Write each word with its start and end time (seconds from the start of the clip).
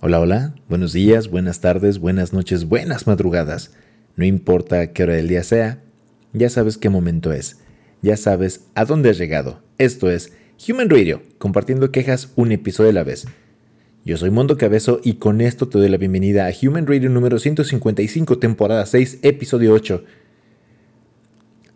Hola, 0.00 0.20
hola, 0.20 0.54
buenos 0.68 0.92
días, 0.92 1.28
buenas 1.28 1.60
tardes, 1.60 1.98
buenas 1.98 2.32
noches, 2.32 2.66
buenas 2.66 3.08
madrugadas. 3.08 3.72
No 4.14 4.24
importa 4.24 4.92
qué 4.92 5.02
hora 5.02 5.14
del 5.14 5.26
día 5.26 5.42
sea, 5.42 5.82
ya 6.32 6.48
sabes 6.50 6.78
qué 6.78 6.88
momento 6.88 7.32
es, 7.32 7.58
ya 8.00 8.16
sabes 8.16 8.68
a 8.76 8.84
dónde 8.84 9.10
has 9.10 9.18
llegado. 9.18 9.60
Esto 9.76 10.08
es 10.08 10.32
Human 10.68 10.88
Radio, 10.88 11.20
compartiendo 11.38 11.90
quejas 11.90 12.30
un 12.36 12.52
episodio 12.52 12.90
a 12.90 12.92
la 12.92 13.02
vez. 13.02 13.26
Yo 14.04 14.16
soy 14.16 14.30
Mondo 14.30 14.56
Cabezo 14.56 15.00
y 15.02 15.14
con 15.14 15.40
esto 15.40 15.68
te 15.68 15.78
doy 15.78 15.88
la 15.88 15.96
bienvenida 15.96 16.46
a 16.46 16.52
Human 16.62 16.86
Radio 16.86 17.10
número 17.10 17.40
155, 17.40 18.38
temporada 18.38 18.86
6, 18.86 19.18
episodio 19.22 19.72
8. 19.72 20.04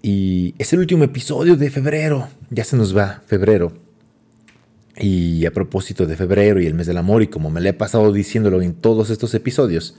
Y 0.02 0.54
es 0.58 0.72
el 0.72 0.78
último 0.78 1.02
episodio 1.02 1.56
de 1.56 1.70
febrero, 1.70 2.28
ya 2.50 2.62
se 2.62 2.76
nos 2.76 2.96
va 2.96 3.24
febrero. 3.26 3.81
Y 4.98 5.46
a 5.46 5.52
propósito 5.52 6.06
de 6.06 6.16
febrero 6.16 6.60
y 6.60 6.66
el 6.66 6.74
mes 6.74 6.86
del 6.86 6.98
amor, 6.98 7.22
y 7.22 7.28
como 7.28 7.50
me 7.50 7.60
le 7.60 7.70
he 7.70 7.74
pasado 7.74 8.12
diciéndolo 8.12 8.60
en 8.60 8.74
todos 8.74 9.10
estos 9.10 9.34
episodios, 9.34 9.96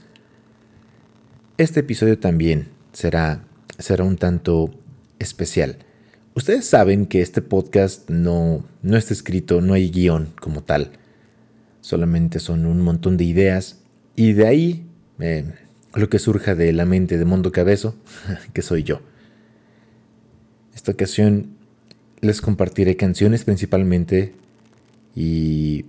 este 1.58 1.80
episodio 1.80 2.18
también 2.18 2.68
será, 2.92 3.44
será 3.78 4.04
un 4.04 4.16
tanto 4.16 4.70
especial. 5.18 5.78
Ustedes 6.34 6.64
saben 6.64 7.06
que 7.06 7.20
este 7.20 7.42
podcast 7.42 8.08
no, 8.10 8.64
no 8.82 8.96
está 8.96 9.14
escrito, 9.14 9.60
no 9.60 9.74
hay 9.74 9.90
guion 9.90 10.32
como 10.40 10.62
tal. 10.62 10.90
Solamente 11.80 12.40
son 12.40 12.66
un 12.66 12.80
montón 12.80 13.16
de 13.16 13.24
ideas. 13.24 13.80
Y 14.16 14.32
de 14.32 14.46
ahí 14.46 14.86
eh, 15.20 15.44
lo 15.94 16.08
que 16.08 16.18
surja 16.18 16.54
de 16.54 16.72
la 16.72 16.86
mente 16.86 17.18
de 17.18 17.24
Mundo 17.24 17.52
Cabezo, 17.52 17.94
que 18.52 18.62
soy 18.62 18.82
yo. 18.82 19.00
Esta 20.74 20.92
ocasión 20.92 21.56
les 22.20 22.40
compartiré 22.40 22.96
canciones 22.96 23.44
principalmente 23.44 24.34
y, 25.14 25.86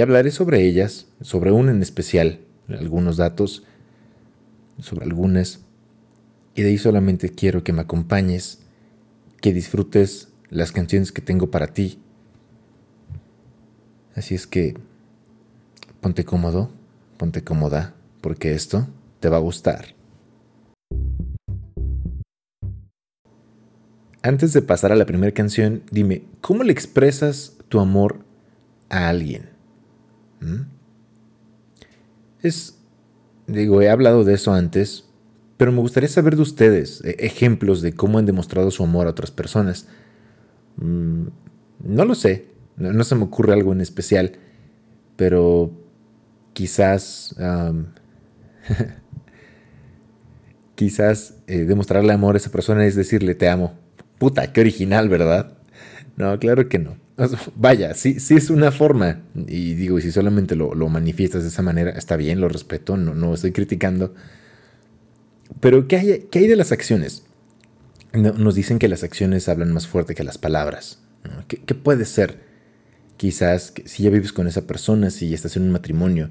hablaré 0.00 0.30
sobre 0.30 0.66
ellas, 0.66 1.06
sobre 1.20 1.52
una 1.52 1.70
en 1.70 1.82
especial, 1.82 2.40
algunos 2.68 3.16
datos, 3.16 3.64
sobre 4.78 5.04
algunas, 5.04 5.60
y 6.54 6.62
de 6.62 6.68
ahí 6.70 6.78
solamente 6.78 7.28
quiero 7.28 7.62
que 7.62 7.72
me 7.72 7.82
acompañes, 7.82 8.60
que 9.40 9.52
disfrutes 9.52 10.28
las 10.50 10.72
canciones 10.72 11.12
que 11.12 11.20
tengo 11.20 11.50
para 11.50 11.68
ti. 11.68 11.98
Así 14.14 14.34
es 14.34 14.46
que 14.46 14.74
ponte 16.00 16.24
cómodo, 16.24 16.70
ponte 17.18 17.42
cómoda, 17.42 17.94
porque 18.20 18.54
esto 18.54 18.86
te 19.20 19.28
va 19.28 19.36
a 19.36 19.40
gustar. 19.40 19.94
Antes 24.22 24.54
de 24.54 24.62
pasar 24.62 24.90
a 24.90 24.96
la 24.96 25.04
primera 25.04 25.34
canción, 25.34 25.82
dime, 25.90 26.22
¿cómo 26.40 26.62
le 26.62 26.72
expresas 26.72 27.58
tu 27.68 27.78
amor 27.78 28.23
a 28.94 29.08
alguien. 29.08 29.50
¿Mm? 30.40 30.62
Es, 32.42 32.78
digo, 33.46 33.82
he 33.82 33.90
hablado 33.90 34.22
de 34.24 34.34
eso 34.34 34.52
antes, 34.52 35.04
pero 35.56 35.72
me 35.72 35.80
gustaría 35.80 36.08
saber 36.08 36.36
de 36.36 36.42
ustedes 36.42 37.02
e, 37.04 37.16
ejemplos 37.18 37.82
de 37.82 37.92
cómo 37.92 38.18
han 38.18 38.26
demostrado 38.26 38.70
su 38.70 38.84
amor 38.84 39.06
a 39.06 39.10
otras 39.10 39.32
personas. 39.32 39.88
Mm, 40.76 41.26
no 41.84 42.04
lo 42.04 42.14
sé, 42.14 42.46
no, 42.76 43.02
se 43.02 43.14
me 43.16 43.24
ocurre 43.24 43.52
algo 43.52 43.72
en 43.72 43.80
especial, 43.80 44.32
pero 45.16 45.72
quizás... 46.52 47.34
quizás 50.74 51.36
eh, 51.46 51.64
demostrarle 51.64 52.12
amor 52.12 52.34
a 52.34 52.38
esa 52.38 52.50
persona 52.50 52.84
es 52.86 52.96
decirle 52.96 53.34
te 53.34 53.48
amo. 53.48 53.78
Puta, 54.18 54.52
qué 54.52 54.60
original, 54.60 55.08
¿verdad? 55.08 55.56
No, 56.16 56.38
claro 56.38 56.68
que 56.68 56.78
no. 56.78 57.03
Vaya, 57.54 57.94
sí, 57.94 58.18
sí 58.18 58.34
es 58.34 58.50
una 58.50 58.72
forma. 58.72 59.22
Y 59.46 59.74
digo, 59.74 60.00
si 60.00 60.10
solamente 60.10 60.56
lo, 60.56 60.74
manifiestas 60.88 61.42
de 61.42 61.48
esa 61.48 61.62
manera, 61.62 61.90
está 61.92 62.16
bien, 62.16 62.40
lo 62.40 62.48
respeto, 62.48 62.96
no, 62.96 63.14
no 63.14 63.34
estoy 63.34 63.52
criticando. 63.52 64.14
Pero, 65.60 65.86
¿qué 65.86 65.96
hay, 65.96 66.28
qué 66.30 66.40
hay 66.40 66.48
de 66.48 66.56
las 66.56 66.72
acciones? 66.72 67.24
nos 68.14 68.54
dicen 68.54 68.78
que 68.78 68.86
las 68.86 69.02
acciones 69.02 69.48
hablan 69.48 69.72
más 69.72 69.88
fuerte 69.88 70.14
que 70.14 70.22
las 70.22 70.38
palabras. 70.38 71.00
¿Qué, 71.48 71.74
puede 71.74 72.04
ser? 72.04 72.38
Quizás 73.16 73.72
si 73.86 74.04
ya 74.04 74.10
vives 74.10 74.32
con 74.32 74.46
esa 74.46 74.68
persona, 74.68 75.10
si 75.10 75.28
ya 75.28 75.34
estás 75.34 75.56
en 75.56 75.64
un 75.64 75.72
matrimonio, 75.72 76.30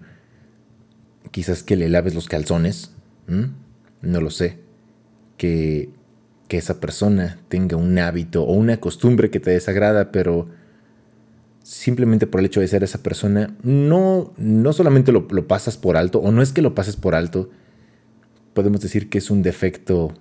quizás 1.31 1.61
que 1.61 1.75
le 1.75 1.89
laves 1.89 2.15
los 2.15 2.29
calzones. 2.29 2.91
No 3.27 4.21
lo 4.21 4.29
sé. 4.29 4.59
Que, 5.35 5.89
que 6.47 6.57
esa 6.57 6.79
persona 6.79 7.39
tenga 7.49 7.75
un 7.75 7.97
hábito 7.99 8.43
o 8.43 8.53
una 8.53 8.79
costumbre 8.79 9.29
que 9.29 9.41
te 9.41 9.51
desagrada, 9.51 10.11
pero 10.13 10.47
simplemente 11.63 12.27
por 12.27 12.41
el 12.41 12.45
hecho 12.45 12.59
de 12.59 12.67
ser 12.67 12.83
esa 12.83 13.01
persona, 13.01 13.55
no, 13.63 14.33
no 14.37 14.73
solamente 14.73 15.11
lo, 15.11 15.27
pasas 15.47 15.77
por 15.77 15.97
alto, 15.97 16.19
o 16.19 16.31
no 16.31 16.41
es 16.41 16.51
que 16.51 16.61
lo 16.61 16.75
pases 16.75 16.97
por 16.97 17.15
alto, 17.15 17.49
podemos 18.53 18.81
decir 18.81 19.09
que 19.09 19.17
es 19.17 19.31
un 19.31 19.41
defecto 19.41 20.13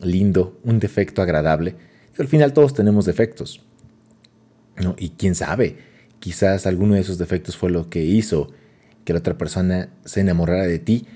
lindo, 0.00 0.58
un 0.64 0.80
defecto 0.80 1.22
agradable. 1.22 1.76
al 2.18 2.26
final 2.26 2.52
todos 2.52 2.74
tenemos 2.74 3.04
defectos. 3.04 3.60
¿no? 4.82 4.96
Y 4.98 5.10
quién 5.10 5.34
sabe, 5.34 5.76
quizás 6.18 6.66
alguno 6.66 6.94
de 6.94 7.02
esos 7.02 7.18
defectos 7.18 7.56
fue 7.56 7.70
lo 7.70 7.90
que 7.90 8.02
hizo 8.02 8.50
que 9.04 9.12
la 9.12 9.18
otra 9.18 9.36
persona 9.36 9.90
se 10.04 10.20
enamorara 10.20 10.66
de 10.66 10.78
ti. 10.78 11.06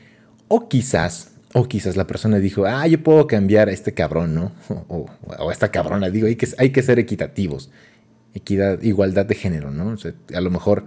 O 0.49 0.69
quizás, 0.69 1.33
o 1.55 1.67
quizás 1.67 1.97
la 1.97 2.07
persona 2.07 2.39
dijo, 2.39 2.67
ah, 2.67 2.87
yo 2.87 3.03
puedo 3.03 3.27
cambiar 3.27 3.69
a 3.69 3.73
este 3.73 3.95
cabrón, 3.95 4.35
¿no? 4.35 4.53
O, 4.89 5.07
a 5.49 5.53
esta 5.53 5.71
cabrona. 5.71 6.11
Digo, 6.11 6.27
hay 6.27 6.37
que, 6.37 6.49
hay 6.59 6.71
que 6.71 6.83
ser 6.83 6.99
equitativos 6.99 7.71
igualdad 8.83 9.27
de 9.27 9.35
género, 9.35 9.71
¿no? 9.71 9.97
a 10.35 10.41
lo 10.41 10.51
mejor 10.51 10.87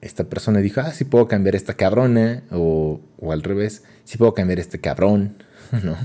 esta 0.00 0.24
persona 0.24 0.60
dijo, 0.60 0.80
ah, 0.80 0.92
sí 0.92 1.04
puedo 1.04 1.26
cambiar 1.26 1.56
esta 1.56 1.74
cabrona, 1.74 2.44
o, 2.50 3.00
al 3.30 3.42
revés, 3.42 3.82
sí 4.04 4.16
puedo 4.18 4.34
cambiar 4.34 4.60
este 4.60 4.80
cabrón, 4.80 5.42
¿no? 5.82 5.96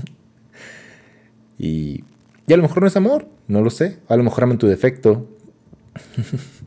Y, 1.58 2.04
y, 2.46 2.52
a 2.52 2.56
lo 2.56 2.62
mejor 2.62 2.82
no 2.82 2.88
es 2.88 2.96
amor, 2.96 3.28
no 3.46 3.62
lo 3.62 3.70
sé, 3.70 3.98
a 4.08 4.16
lo 4.16 4.24
mejor 4.24 4.44
aman 4.44 4.58
tu 4.58 4.66
defecto. 4.66 5.28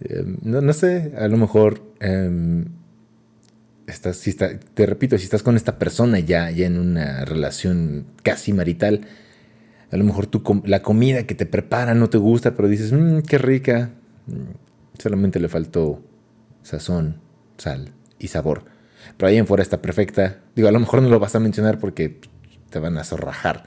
Em, 0.00 0.36
no, 0.42 0.72
sé, 0.72 1.12
a 1.18 1.26
lo 1.26 1.36
mejor, 1.36 1.82
em, 1.98 2.66
estás, 3.88 4.16
si 4.16 4.32
te 4.32 4.86
repito, 4.86 5.18
si 5.18 5.24
estás 5.24 5.42
con 5.42 5.56
esta 5.56 5.76
persona 5.76 6.20
ya, 6.20 6.52
ya 6.52 6.66
en 6.66 6.78
una 6.78 7.24
relación 7.24 8.06
casi 8.22 8.52
marital, 8.52 9.08
a 9.90 9.96
lo 9.96 10.04
mejor 10.04 10.28
la 10.64 10.82
comida 10.82 11.26
que 11.26 11.34
te 11.34 11.46
prepara 11.46 11.94
no 11.94 12.10
te 12.10 12.18
gusta, 12.18 12.54
pero 12.54 12.68
dices, 12.68 12.92
mmm, 12.92 13.20
qué 13.20 13.38
rica. 13.38 13.90
Mm, 14.26 15.00
solamente 15.00 15.40
le 15.40 15.48
faltó 15.48 16.02
sazón, 16.62 17.20
sal 17.56 17.92
y 18.18 18.28
sabor. 18.28 18.64
Pero 19.16 19.28
ahí 19.28 19.36
en 19.38 19.46
fuera 19.46 19.62
está 19.62 19.80
perfecta. 19.80 20.40
Digo, 20.54 20.68
a 20.68 20.72
lo 20.72 20.80
mejor 20.80 21.02
no 21.02 21.08
lo 21.08 21.18
vas 21.18 21.34
a 21.34 21.40
mencionar 21.40 21.78
porque 21.78 22.20
te 22.68 22.78
van 22.78 22.98
a 22.98 23.04
zorrajar 23.04 23.64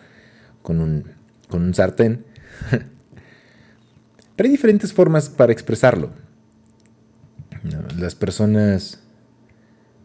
con 0.61 0.79
un, 0.79 1.05
con 1.49 1.63
un 1.63 1.73
sartén. 1.73 2.25
Pero 4.35 4.47
hay 4.47 4.51
diferentes 4.51 4.93
formas 4.93 5.29
para 5.29 5.51
expresarlo. 5.51 6.11
Las 7.97 8.15
personas 8.15 8.99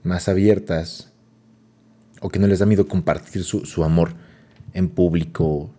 más 0.03 0.29
abiertas 0.29 1.13
o 2.21 2.29
que 2.29 2.39
no 2.39 2.47
les 2.47 2.59
da 2.59 2.67
miedo 2.67 2.87
compartir 2.87 3.45
su, 3.45 3.65
su 3.65 3.85
amor 3.85 4.15
en 4.73 4.89
público, 4.89 5.71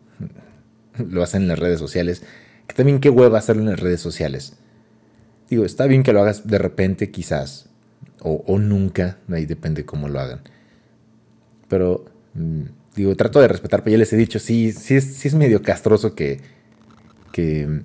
lo 1.10 1.24
hacen 1.24 1.44
en 1.44 1.48
las 1.50 1.60
redes 1.60 1.80
sociales, 1.80 2.24
que 2.68 2.76
también 2.76 3.00
qué 3.00 3.10
hueva 3.10 3.40
hacerlo 3.40 3.64
en 3.64 3.70
las 3.70 3.80
redes 3.80 4.02
sociales. 4.02 4.54
Digo, 5.50 5.66
está 5.66 5.86
bien 5.86 6.04
que 6.04 6.14
lo 6.14 6.22
hagas 6.22 6.48
de 6.48 6.58
repente 6.58 7.12
quizás, 7.12 7.70
o, 8.20 8.60
nunca, 8.60 9.20
ahí 9.32 9.46
depende 9.46 9.86
cómo 9.86 10.10
lo 10.10 10.20
hagan. 10.20 10.42
Pero, 11.70 12.06
mm, 12.34 12.64
digo, 12.96 13.16
trato 13.16 13.40
de 13.40 13.48
respetar, 13.48 13.84
pero 13.84 13.94
ya 13.94 14.00
les 14.00 14.12
he 14.12 14.18
dicho, 14.18 14.40
sí, 14.40 14.74
sí 14.74 14.96
es, 14.96 15.06
sí 15.06 15.28
es 15.30 15.36
medio 15.36 15.62
castroso 15.62 16.16
que, 16.16 16.42
que, 17.32 17.84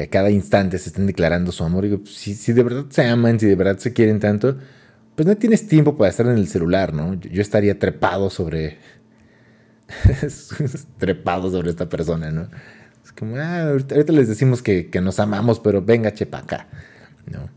a 0.00 0.06
cada 0.08 0.30
instante 0.30 0.78
se 0.78 0.88
estén 0.88 1.06
declarando 1.06 1.52
su 1.52 1.62
amor. 1.64 1.84
Digo, 1.84 2.00
si, 2.06 2.34
si 2.34 2.52
de 2.52 2.62
verdad 2.62 2.86
se 2.88 3.04
aman, 3.04 3.38
si 3.38 3.46
de 3.46 3.54
verdad 3.54 3.78
se 3.78 3.92
quieren 3.92 4.18
tanto, 4.18 4.56
pues 5.14 5.28
no 5.28 5.36
tienes 5.36 5.66
tiempo 5.68 5.96
para 5.96 6.10
estar 6.10 6.26
en 6.26 6.38
el 6.38 6.48
celular, 6.48 6.94
¿no? 6.94 7.14
Yo 7.14 7.42
estaría 7.42 7.78
trepado 7.78 8.30
sobre, 8.30 8.78
trepado 10.98 11.50
sobre 11.50 11.70
esta 11.70 11.88
persona, 11.88 12.30
¿no? 12.30 12.48
Es 13.04 13.12
como, 13.12 13.36
ah, 13.36 13.70
ahorita 13.70 14.12
les 14.12 14.28
decimos 14.28 14.62
que, 14.62 14.88
nos 15.02 15.18
amamos, 15.18 15.60
pero 15.60 15.82
venga, 15.82 16.14
chepaca, 16.14 16.68
¿no? 17.26 17.48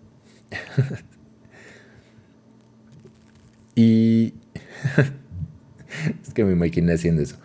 y 3.76 4.34
es 6.24 6.34
que 6.34 6.44
me 6.44 6.54
imaginé 6.54 6.94
haciendo 6.94 7.22
eso. 7.22 7.38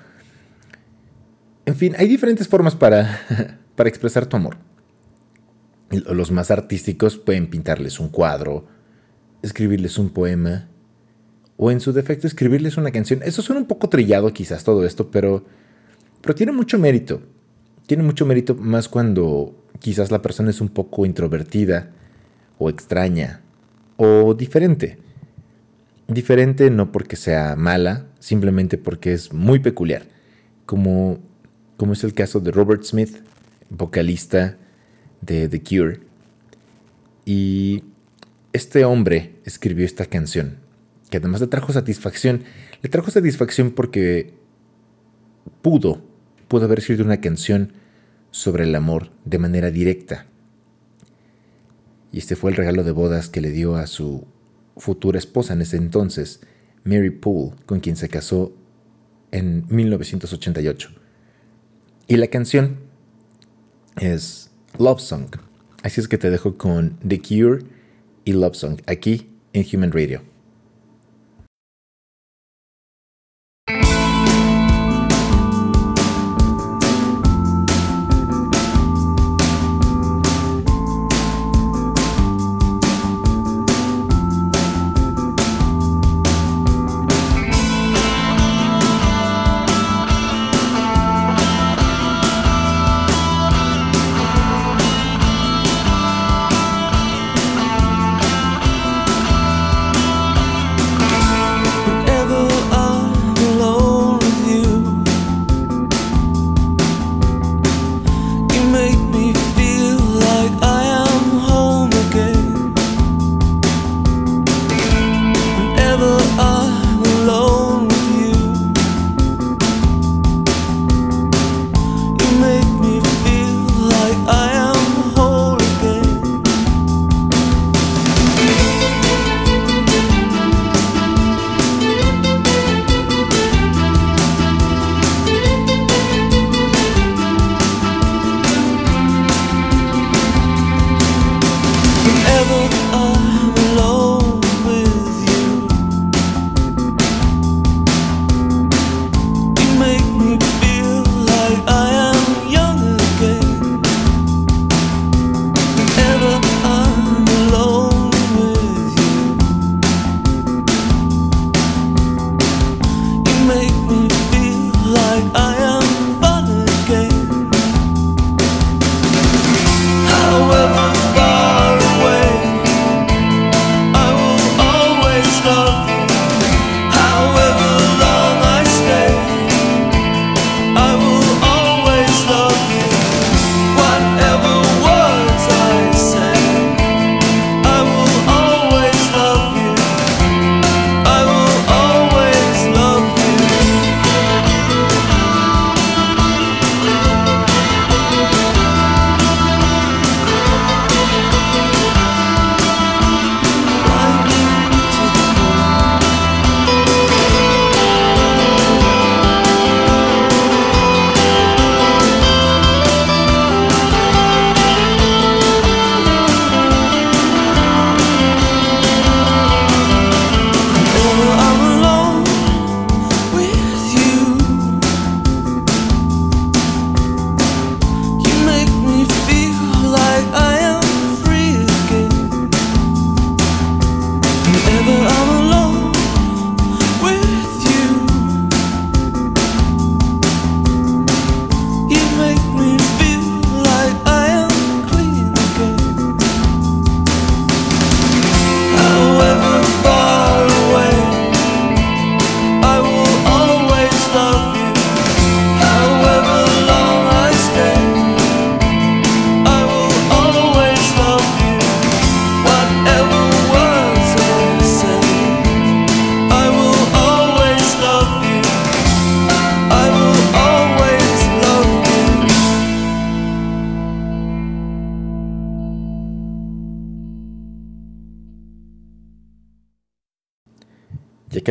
En 1.67 1.77
fin, 1.77 1.95
hay 1.99 2.09
diferentes 2.09 2.49
formas 2.49 2.75
para, 2.75 3.21
para 3.77 3.89
expresar 3.89 4.27
tu 4.27 4.37
amor. 4.37 4.57
Los 5.91 6.31
más 6.31 6.51
artísticos 6.51 7.17
pueden 7.17 7.49
pintarles 7.49 8.01
un 8.01 8.09
cuadro, 8.09 8.67
escribirles 9.43 9.99
un 9.99 10.11
poema, 10.11 10.70
o 11.63 11.71
en 11.71 11.79
su 11.79 11.93
defecto 11.93 12.27
escribirles 12.27 12.79
una 12.79 12.91
canción. 12.91 13.21
Eso 13.23 13.43
suena 13.43 13.61
un 13.61 13.67
poco 13.67 13.91
trillado 13.91 14.33
quizás 14.33 14.65
todo 14.65 14.87
esto, 14.87 15.11
pero, 15.11 15.45
pero 16.23 16.35
tiene 16.35 16.53
mucho 16.53 16.79
mérito. 16.79 17.21
Tiene 17.85 18.03
mucho 18.03 18.25
mérito 18.25 18.55
más 18.55 18.89
cuando 18.89 19.55
quizás 19.79 20.11
la 20.11 20.23
persona 20.23 20.49
es 20.49 20.63
un 20.63 20.71
poco 20.71 21.05
introvertida 21.05 21.91
o 22.57 22.71
extraña 22.71 23.43
o 23.99 24.33
diferente. 24.33 24.97
Diferente 26.09 26.71
no 26.71 26.93
porque 26.93 27.17
sea 27.17 27.57
mala, 27.57 28.07
simplemente 28.21 28.79
porque 28.79 29.13
es 29.13 29.31
muy 29.35 29.59
peculiar, 29.59 30.05
como, 30.65 31.19
como 31.77 31.93
es 31.93 32.03
el 32.05 32.15
caso 32.15 32.41
de 32.41 32.53
Robert 32.53 32.85
Smith, 32.85 33.19
vocalista 33.69 34.57
de 35.21 35.47
The 35.47 35.63
Cure. 35.63 36.01
Y 37.27 37.85
este 38.55 38.87
hombre 38.87 39.35
escribió 39.45 39.85
esta 39.85 40.07
canción, 40.07 40.60
que 41.11 41.19
además 41.19 41.41
le 41.41 41.49
trajo 41.49 41.73
satisfacción. 41.73 42.45
Le 42.83 42.89
trajo 42.89 43.11
satisfacción 43.11 43.73
porque 43.73 44.35
pudo, 45.61 46.03
pudo 46.49 46.65
haber 46.65 46.79
escrito 46.79 47.05
una 47.05 47.21
canción 47.21 47.73
sobre 48.31 48.65
el 48.65 48.75
amor 48.75 49.11
de 49.25 49.39
manera 49.39 49.71
directa. 49.71 50.27
Y 52.13 52.19
este 52.19 52.37
fue 52.37 52.51
el 52.51 52.57
regalo 52.57 52.85
de 52.85 52.93
bodas 52.93 53.29
que 53.29 53.41
le 53.41 53.51
dio 53.51 53.77
a 53.77 53.87
su 53.87 54.27
futura 54.77 55.19
esposa 55.19 55.53
en 55.53 55.63
ese 55.63 55.77
entonces, 55.77 56.41
Mary 56.85 57.11
Poole, 57.11 57.53
con 57.67 57.81
quien 57.81 57.97
se 57.97 58.09
casó 58.09 58.53
en 59.33 59.65
1988. 59.69 60.91
Y 62.09 62.17
la 62.17 62.29
canción 62.29 62.79
es 63.97 64.51
Love 64.79 65.01
Song. 65.01 65.37
Así 65.83 66.01
es 66.01 66.09
que 66.09 66.19
te 66.19 66.31
dejo 66.31 66.57
con 66.57 66.99
The 67.07 67.21
Cure 67.21 67.65
y 68.25 68.33
Love 68.33 68.57
Song 68.57 68.81
aquí 68.87 69.31
en 69.53 69.65
Human 69.73 69.93
Radio. 69.93 70.30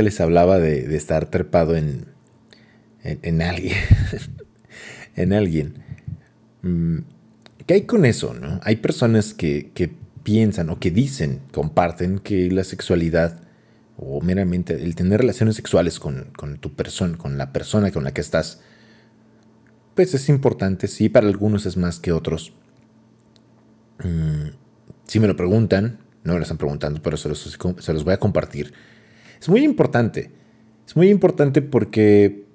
Les 0.01 0.19
hablaba 0.21 0.59
de, 0.59 0.95
estar 0.95 1.29
trepado 1.29 1.75
en, 1.75 2.05
en, 3.03 3.41
alguien. 3.41 3.77
en 5.15 5.33
alguien. 5.33 5.83
Mm, 6.61 6.99
¿Qué 7.65 7.75
hay 7.75 7.81
con 7.83 8.05
eso? 8.05 8.33
No? 8.33 8.59
Hay 8.63 8.77
personas 8.77 9.33
que, 9.33 9.71
piensan 10.23 10.69
o 10.69 10.79
que 10.79 10.91
dicen, 10.91 11.39
comparten 11.51 12.19
que 12.19 12.51
la 12.51 12.63
sexualidad 12.63 13.39
o 13.95 14.21
meramente 14.21 14.73
el 14.73 14.95
tener 14.95 15.21
relaciones 15.21 15.55
sexuales 15.55 15.99
con, 15.99 16.31
tu 16.59 16.73
persona, 16.73 17.17
con 17.17 17.37
la 17.37 17.53
persona 17.53 17.91
con 17.91 18.03
la 18.03 18.13
que 18.13 18.21
estás, 18.21 18.61
pues 19.95 20.13
es 20.13 20.29
importante, 20.29 20.87
sí, 20.87 21.09
para 21.09 21.27
algunos 21.27 21.65
es 21.65 21.77
más 21.77 21.99
que 21.99 22.11
otros. 22.11 22.53
Mm, 24.03 24.49
si 25.05 25.19
me 25.19 25.27
lo 25.27 25.35
preguntan, 25.35 25.99
no 26.23 26.33
me 26.33 26.39
lo 26.39 26.43
están 26.43 26.57
preguntando, 26.57 27.01
pero 27.01 27.17
se 27.17 27.29
los, 27.29 27.57
se 27.79 27.93
los 27.93 28.03
voy 28.03 28.13
a 28.13 28.19
compartir. 28.19 28.73
Es 29.39 29.49
muy 29.49 29.63
importante. 29.63 30.31
Es 30.85 30.95
muy 30.95 31.09
importante 31.09 31.61
porque, 31.61 32.45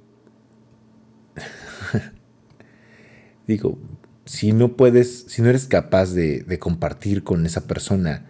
digo, 3.47 3.79
si 4.25 4.53
no 4.53 4.76
puedes, 4.76 5.25
si 5.29 5.43
no 5.43 5.50
eres 5.50 5.67
capaz 5.67 6.12
de, 6.12 6.59
compartir 6.59 7.23
con 7.23 7.47
esa 7.47 7.67
persona 7.67 8.26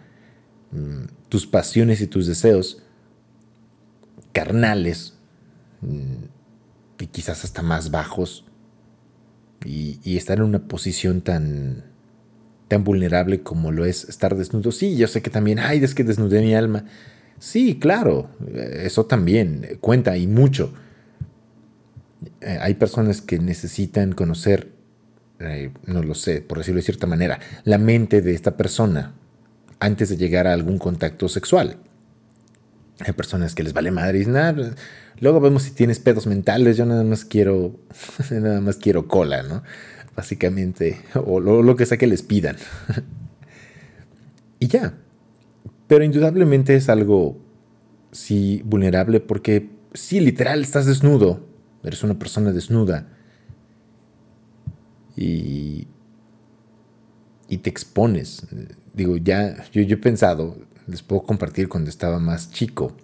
mm, 0.71 1.05
tus 1.29 1.47
pasiones 1.47 2.01
y 2.01 2.07
tus 2.07 2.27
deseos 2.27 2.83
carnales 4.31 5.17
mm, 5.81 6.25
y 6.99 7.07
quizás 7.07 7.43
hasta 7.43 7.61
más 7.61 7.91
bajos 7.91 8.45
y, 9.65 10.17
estar 10.17 10.37
en 10.37 10.43
una 10.43 10.67
posición 10.67 11.21
tan, 11.21 11.85
tan 12.67 12.83
vulnerable 12.83 13.41
como 13.41 13.71
lo 13.71 13.85
es 13.85 14.07
estar 14.07 14.35
desnudo. 14.35 14.71
Sí, 14.71 14.97
yo 14.97 15.07
sé 15.07 15.21
que 15.21 15.29
también, 15.29 15.59
ay, 15.59 15.83
es 15.83 15.95
que 15.95 16.03
desnudé 16.03 16.41
mi 16.41 16.53
alma. 16.53 16.85
Sí, 17.45 17.77
claro, 17.77 18.31
eso 18.57 19.05
también 19.05 19.77
cuenta 19.79 20.17
y 20.17 20.25
mucho. 20.25 20.73
Eh, 22.41 22.57
hay 22.59 22.73
personas 22.73 23.21
que 23.21 23.37
necesitan 23.37 24.13
conocer, 24.13 24.71
eh, 25.37 25.69
no 25.85 26.01
lo 26.01 26.15
sé, 26.15 26.41
por 26.41 26.57
decirlo 26.57 26.79
de 26.79 26.85
cierta 26.85 27.05
manera, 27.05 27.39
la 27.63 27.77
mente 27.77 28.23
de 28.23 28.33
esta 28.33 28.57
persona 28.57 29.13
antes 29.79 30.09
de 30.09 30.17
llegar 30.17 30.47
a 30.47 30.53
algún 30.53 30.79
contacto 30.79 31.29
sexual. 31.29 31.77
Hay 33.01 33.13
personas 33.13 33.53
que 33.53 33.61
les 33.61 33.73
vale 33.73 33.91
madre 33.91 34.23
y 34.23 34.25
nada, 34.25 34.73
luego 35.19 35.39
vemos 35.39 35.61
si 35.61 35.71
tienes 35.71 35.99
pedos 35.99 36.25
mentales, 36.25 36.77
yo 36.77 36.87
nada 36.87 37.03
más 37.03 37.25
quiero, 37.25 37.79
nada 38.31 38.59
más 38.59 38.77
quiero 38.77 39.07
cola, 39.07 39.43
¿no? 39.43 39.61
Básicamente, 40.15 40.99
o 41.13 41.39
lo, 41.39 41.61
lo 41.61 41.75
que 41.75 41.85
sea 41.85 41.99
que 41.99 42.07
les 42.07 42.23
pidan. 42.23 42.57
y 44.59 44.67
ya. 44.67 44.95
Pero 45.87 46.03
indudablemente 46.03 46.75
es 46.75 46.89
algo, 46.89 47.37
sí, 48.11 48.61
vulnerable 48.65 49.19
porque, 49.19 49.69
sí, 49.93 50.19
literal, 50.19 50.61
estás 50.61 50.85
desnudo, 50.85 51.45
eres 51.83 52.03
una 52.03 52.17
persona 52.17 52.51
desnuda. 52.51 53.07
Y, 55.15 55.87
y 57.47 57.57
te 57.57 57.69
expones. 57.69 58.47
Digo, 58.93 59.17
ya, 59.17 59.63
yo, 59.71 59.81
he 59.81 59.97
pensado, 59.97 60.57
les 60.87 61.01
puedo 61.01 61.23
compartir 61.23 61.69
cuando 61.69 61.89
estaba 61.89 62.19
más 62.19 62.51
chico. 62.51 62.95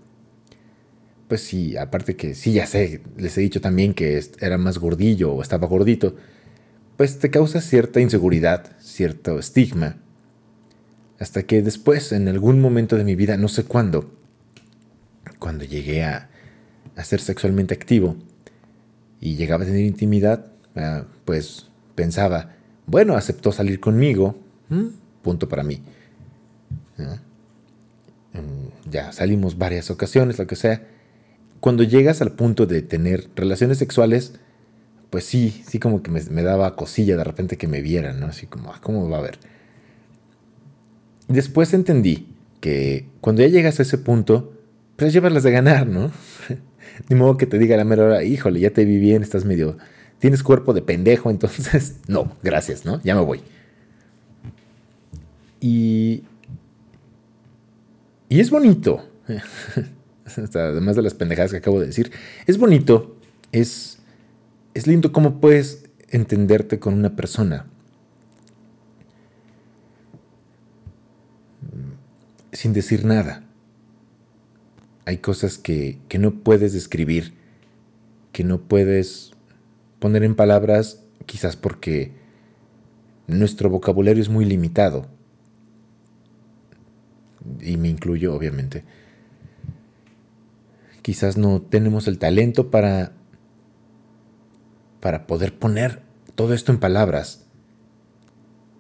Pues 1.27 1.41
sí, 1.41 1.77
aparte 1.77 2.15
que 2.15 2.35
sí, 2.35 2.53
ya 2.53 2.65
sé, 2.65 3.01
les 3.17 3.37
he 3.37 3.41
dicho 3.41 3.61
también 3.61 3.93
que 3.93 4.21
era 4.39 4.57
más 4.57 4.79
gordillo 4.79 5.33
o 5.33 5.41
estaba 5.41 5.67
gordito, 5.67 6.15
pues 6.97 7.19
te 7.19 7.29
causa 7.29 7.61
cierta 7.61 8.01
inseguridad, 8.01 8.75
cierto 8.79 9.39
estigma. 9.39 9.97
Hasta 11.21 11.43
que 11.43 11.61
después, 11.61 12.13
en 12.13 12.27
algún 12.27 12.59
momento 12.59 12.95
de 12.95 13.03
mi 13.03 13.15
vida, 13.15 13.37
no 13.37 13.47
sé 13.47 13.63
cuándo, 13.63 14.11
cuando 15.37 15.63
llegué 15.63 16.03
a, 16.03 16.27
ser 17.03 17.21
sexualmente 17.21 17.75
activo 17.75 18.15
y 19.19 19.35
llegaba 19.35 19.63
a 19.63 19.67
tener 19.67 19.85
intimidad, 19.85 20.47
ah, 20.75 21.05
pues 21.23 21.67
pensaba, 21.93 22.55
bueno, 22.87 23.15
aceptó 23.15 23.51
salir 23.51 23.79
conmigo, 23.79 24.35
punto 25.21 25.47
para 25.47 25.61
mí. 25.61 25.83
Mm, 26.97 28.89
ya 28.89 29.11
salimos 29.11 29.59
varias 29.59 29.91
ocasiones, 29.91 30.39
lo 30.39 30.47
que 30.47 30.55
sea. 30.55 30.87
Cuando 31.59 31.83
llegas 31.83 32.23
al 32.23 32.31
punto 32.31 32.65
de 32.65 32.81
tener 32.81 33.29
relaciones 33.35 33.77
sexuales, 33.77 34.33
pues 35.11 35.25
sí, 35.25 35.63
sí 35.67 35.77
como 35.77 36.01
que 36.01 36.09
me, 36.09 36.41
daba 36.41 36.75
cosilla 36.75 37.15
de 37.15 37.23
repente 37.23 37.57
que 37.57 37.67
me 37.67 37.81
vieran, 37.81 38.19
¿no? 38.19 38.25
Así 38.25 38.47
como, 38.47 38.73
ah, 38.73 38.79
¿cómo 38.81 39.07
va 39.07 39.19
a 39.19 39.21
ver? 39.21 39.37
Después 41.31 41.73
entendí 41.73 42.27
que 42.59 43.07
cuando 43.21 43.41
ya 43.41 43.47
llegas 43.47 43.79
a 43.79 43.83
ese 43.83 43.97
punto, 43.97 44.53
pues 44.95 45.13
llevarlas 45.13 45.43
de 45.43 45.51
ganar, 45.51 45.87
¿no? 45.87 46.11
Ni 47.09 47.15
modo 47.15 47.37
que 47.37 47.45
te 47.45 47.57
diga 47.57 47.77
la 47.77 47.83
mera 47.83 48.03
hora, 48.03 48.23
híjole, 48.23 48.59
ya 48.59 48.71
te 48.71 48.85
vi 48.85 48.97
bien, 48.97 49.23
estás 49.23 49.45
medio, 49.45 49.77
tienes 50.19 50.43
cuerpo 50.43 50.73
de 50.73 50.81
pendejo, 50.81 51.29
entonces, 51.29 51.95
no, 52.07 52.35
gracias, 52.43 52.85
¿no? 52.85 53.01
Ya 53.03 53.15
me 53.15 53.21
voy. 53.21 53.41
Y 55.59 56.23
y 58.31 58.39
es 58.39 58.49
bonito, 58.49 59.03
además 60.55 60.95
de 60.95 61.01
las 61.01 61.13
pendejadas 61.13 61.51
que 61.51 61.57
acabo 61.57 61.81
de 61.81 61.87
decir, 61.87 62.13
es 62.47 62.57
bonito, 62.57 63.17
es, 63.51 63.99
es 64.73 64.87
lindo 64.87 65.11
cómo 65.11 65.41
puedes 65.41 65.83
entenderte 66.07 66.79
con 66.79 66.93
una 66.93 67.13
persona. 67.17 67.65
Sin 72.51 72.73
decir 72.73 73.05
nada. 73.05 73.43
Hay 75.05 75.17
cosas 75.17 75.57
que, 75.57 75.99
que 76.07 76.19
no 76.19 76.43
puedes 76.43 76.73
describir, 76.73 77.33
que 78.31 78.43
no 78.43 78.61
puedes 78.61 79.31
poner 79.99 80.23
en 80.23 80.35
palabras, 80.35 81.03
quizás 81.25 81.55
porque 81.55 82.11
nuestro 83.27 83.69
vocabulario 83.69 84.21
es 84.21 84.29
muy 84.29 84.45
limitado 84.45 85.07
y 87.59 87.77
me 87.77 87.89
incluyo 87.89 88.33
obviamente, 88.33 88.83
quizás 91.01 91.37
no 91.37 91.61
tenemos 91.61 92.07
el 92.07 92.17
talento 92.17 92.69
para, 92.69 93.13
para 94.99 95.27
poder 95.27 95.57
poner 95.57 96.01
todo 96.35 96.53
esto 96.53 96.71
en 96.71 96.79
palabras, 96.79 97.45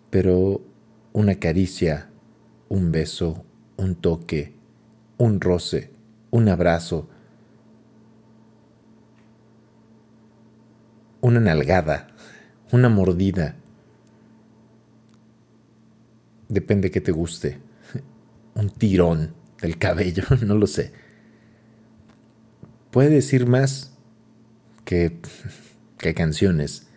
pero 0.09 0.61
una 1.13 1.35
caricia, 1.35 2.09
un 2.69 2.91
beso, 2.91 3.45
un 3.81 3.95
toque, 3.95 4.53
un 5.17 5.41
roce, 5.41 5.91
un 6.29 6.47
abrazo, 6.49 7.09
una 11.21 11.39
nalgada, 11.39 12.09
una 12.71 12.89
mordida, 12.89 13.55
depende 16.47 16.91
que 16.91 17.01
te 17.01 17.11
guste 17.11 17.59
un 18.53 18.69
tirón 18.69 19.33
del 19.61 19.77
cabello, 19.79 20.23
no 20.45 20.55
lo 20.55 20.67
sé. 20.67 20.93
Puede 22.91 23.09
decir 23.09 23.47
más 23.47 23.97
que, 24.85 25.17
que 25.97 26.13
canciones, 26.13 26.87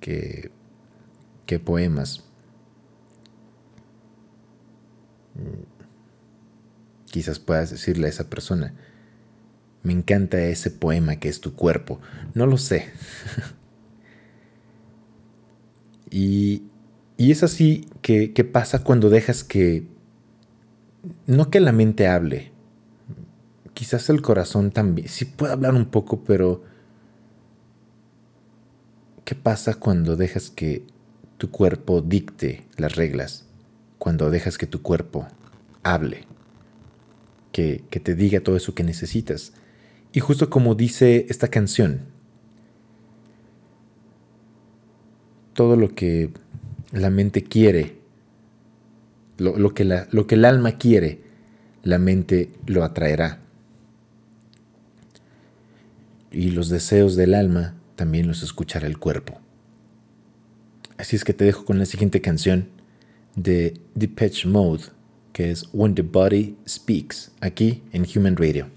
que, 0.00 0.50
que 1.46 1.58
poemas. 1.58 2.24
Quizás 7.10 7.38
puedas 7.38 7.70
decirle 7.70 8.06
a 8.06 8.10
esa 8.10 8.28
persona, 8.28 8.74
me 9.82 9.92
encanta 9.92 10.40
ese 10.40 10.70
poema 10.70 11.16
que 11.16 11.28
es 11.28 11.40
tu 11.40 11.54
cuerpo. 11.54 12.00
No 12.34 12.46
lo 12.46 12.58
sé. 12.58 12.86
y, 16.10 16.64
y, 17.16 17.30
es 17.30 17.42
así 17.42 17.88
que, 18.02 18.32
que 18.32 18.44
pasa 18.44 18.82
cuando 18.82 19.10
dejas 19.10 19.44
que 19.44 19.86
no 21.26 21.50
que 21.50 21.60
la 21.60 21.72
mente 21.72 22.08
hable, 22.08 22.52
quizás 23.74 24.08
el 24.10 24.22
corazón 24.22 24.70
también, 24.70 25.08
sí 25.08 25.24
puede 25.24 25.52
hablar 25.52 25.74
un 25.74 25.86
poco, 25.86 26.24
pero 26.24 26.62
¿qué 29.24 29.34
pasa 29.34 29.74
cuando 29.74 30.16
dejas 30.16 30.50
que 30.50 30.86
tu 31.38 31.50
cuerpo 31.50 32.00
dicte 32.00 32.66
las 32.76 32.96
reglas? 32.96 33.44
Cuando 33.98 34.30
dejas 34.30 34.58
que 34.58 34.66
tu 34.66 34.82
cuerpo 34.82 35.28
hable, 35.82 36.24
que, 37.56 38.00
te 38.00 38.14
diga 38.14 38.40
todo 38.40 38.56
eso 38.56 38.74
que 38.74 38.84
necesitas. 38.84 39.54
Y 40.12 40.20
justo 40.20 40.50
como 40.50 40.74
dice 40.74 41.24
esta 41.30 41.48
canción, 41.48 42.00
todo 45.54 45.76
lo 45.76 45.94
que 45.94 46.30
la 46.92 47.08
mente 47.08 47.42
quiere 47.42 47.96
lo, 49.38 49.74
que 49.74 49.84
la, 49.84 50.06
lo 50.10 50.26
que 50.26 50.34
el 50.34 50.44
alma 50.44 50.72
quiere, 50.72 51.20
la 51.82 51.98
mente 51.98 52.50
lo 52.66 52.84
atraerá. 52.84 53.40
Y 56.30 56.50
los 56.50 56.68
deseos 56.68 57.16
del 57.16 57.34
alma 57.34 57.74
también 57.96 58.28
los 58.28 58.42
escuchará 58.42 58.86
el 58.86 58.98
cuerpo. 58.98 59.40
Así 60.98 61.16
es 61.16 61.24
que 61.24 61.34
te 61.34 61.44
dejo 61.44 61.64
con 61.64 61.78
la 61.78 61.86
siguiente 61.86 62.20
canción 62.20 62.68
de 63.34 63.78
Depeche 63.94 64.48
Mode, 64.48 64.84
que 65.36 65.50
es 65.50 65.68
When 65.74 65.94
the 65.94 66.02
Body 66.02 66.56
Speaks, 66.66 67.30
aquí 67.42 67.82
en 67.92 68.06
Human 68.06 68.36
Radio. 68.36 68.75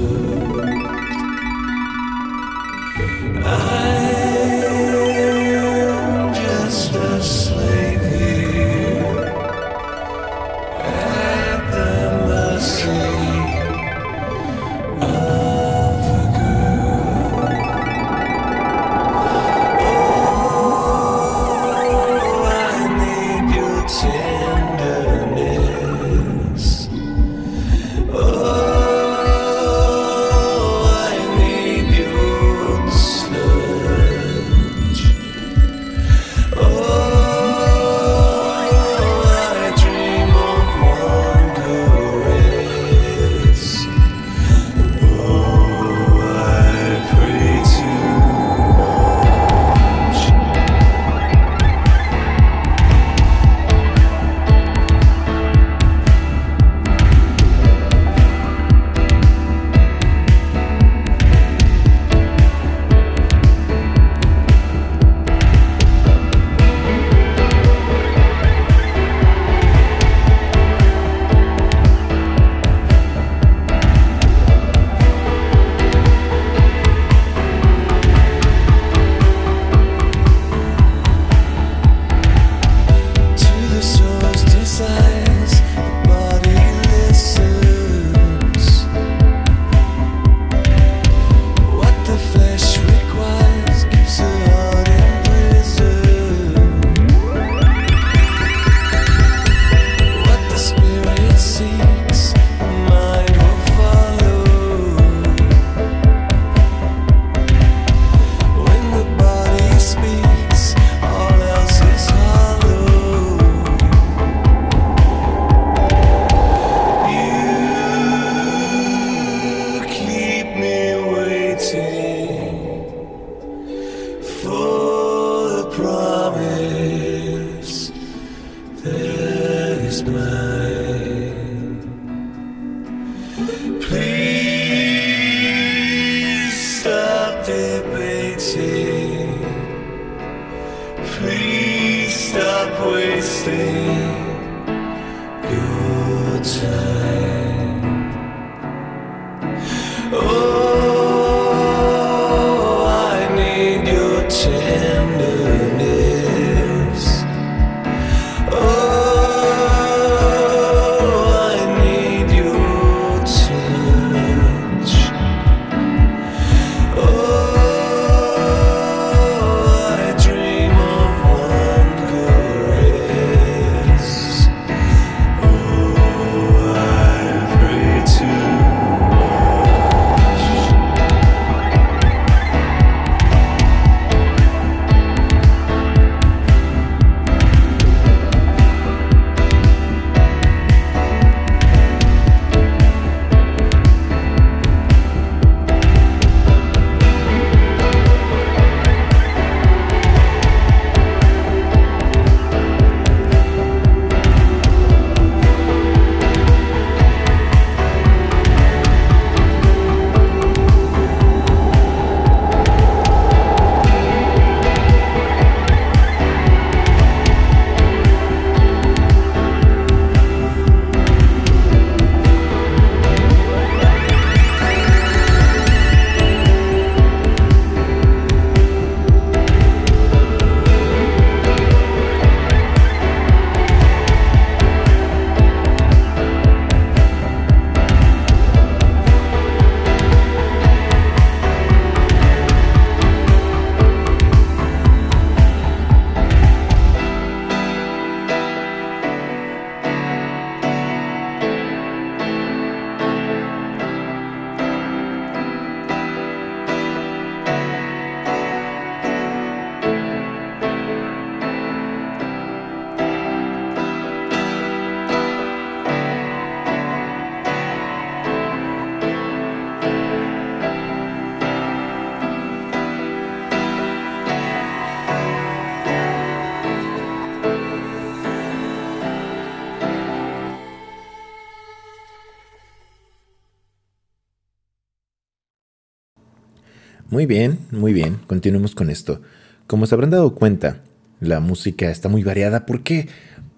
Muy 287.20 287.26
bien, 287.26 287.58
muy 287.70 287.92
bien, 287.92 288.16
continuemos 288.26 288.74
con 288.74 288.88
esto. 288.88 289.20
Como 289.66 289.84
se 289.84 289.94
habrán 289.94 290.08
dado 290.08 290.34
cuenta, 290.34 290.80
la 291.20 291.38
música 291.38 291.90
está 291.90 292.08
muy 292.08 292.24
variada. 292.24 292.64
¿Por 292.64 292.82
qué? 292.82 293.10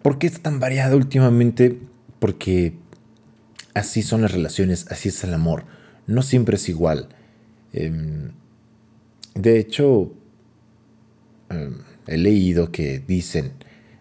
¿Por 0.02 0.18
qué 0.18 0.26
está 0.26 0.40
tan 0.40 0.58
variada 0.58 0.96
últimamente? 0.96 1.78
Porque 2.18 2.74
así 3.72 4.02
son 4.02 4.22
las 4.22 4.32
relaciones, 4.32 4.88
así 4.90 5.10
es 5.10 5.22
el 5.22 5.32
amor. 5.32 5.64
no 6.08 6.22
siempre 6.22 6.56
es 6.56 6.68
igual. 6.68 7.10
Em, 7.72 8.32
de 9.36 9.60
hecho, 9.60 10.12
em, 11.48 11.78
he 12.08 12.16
leído 12.16 12.72
que 12.72 12.98
dicen, 12.98 13.52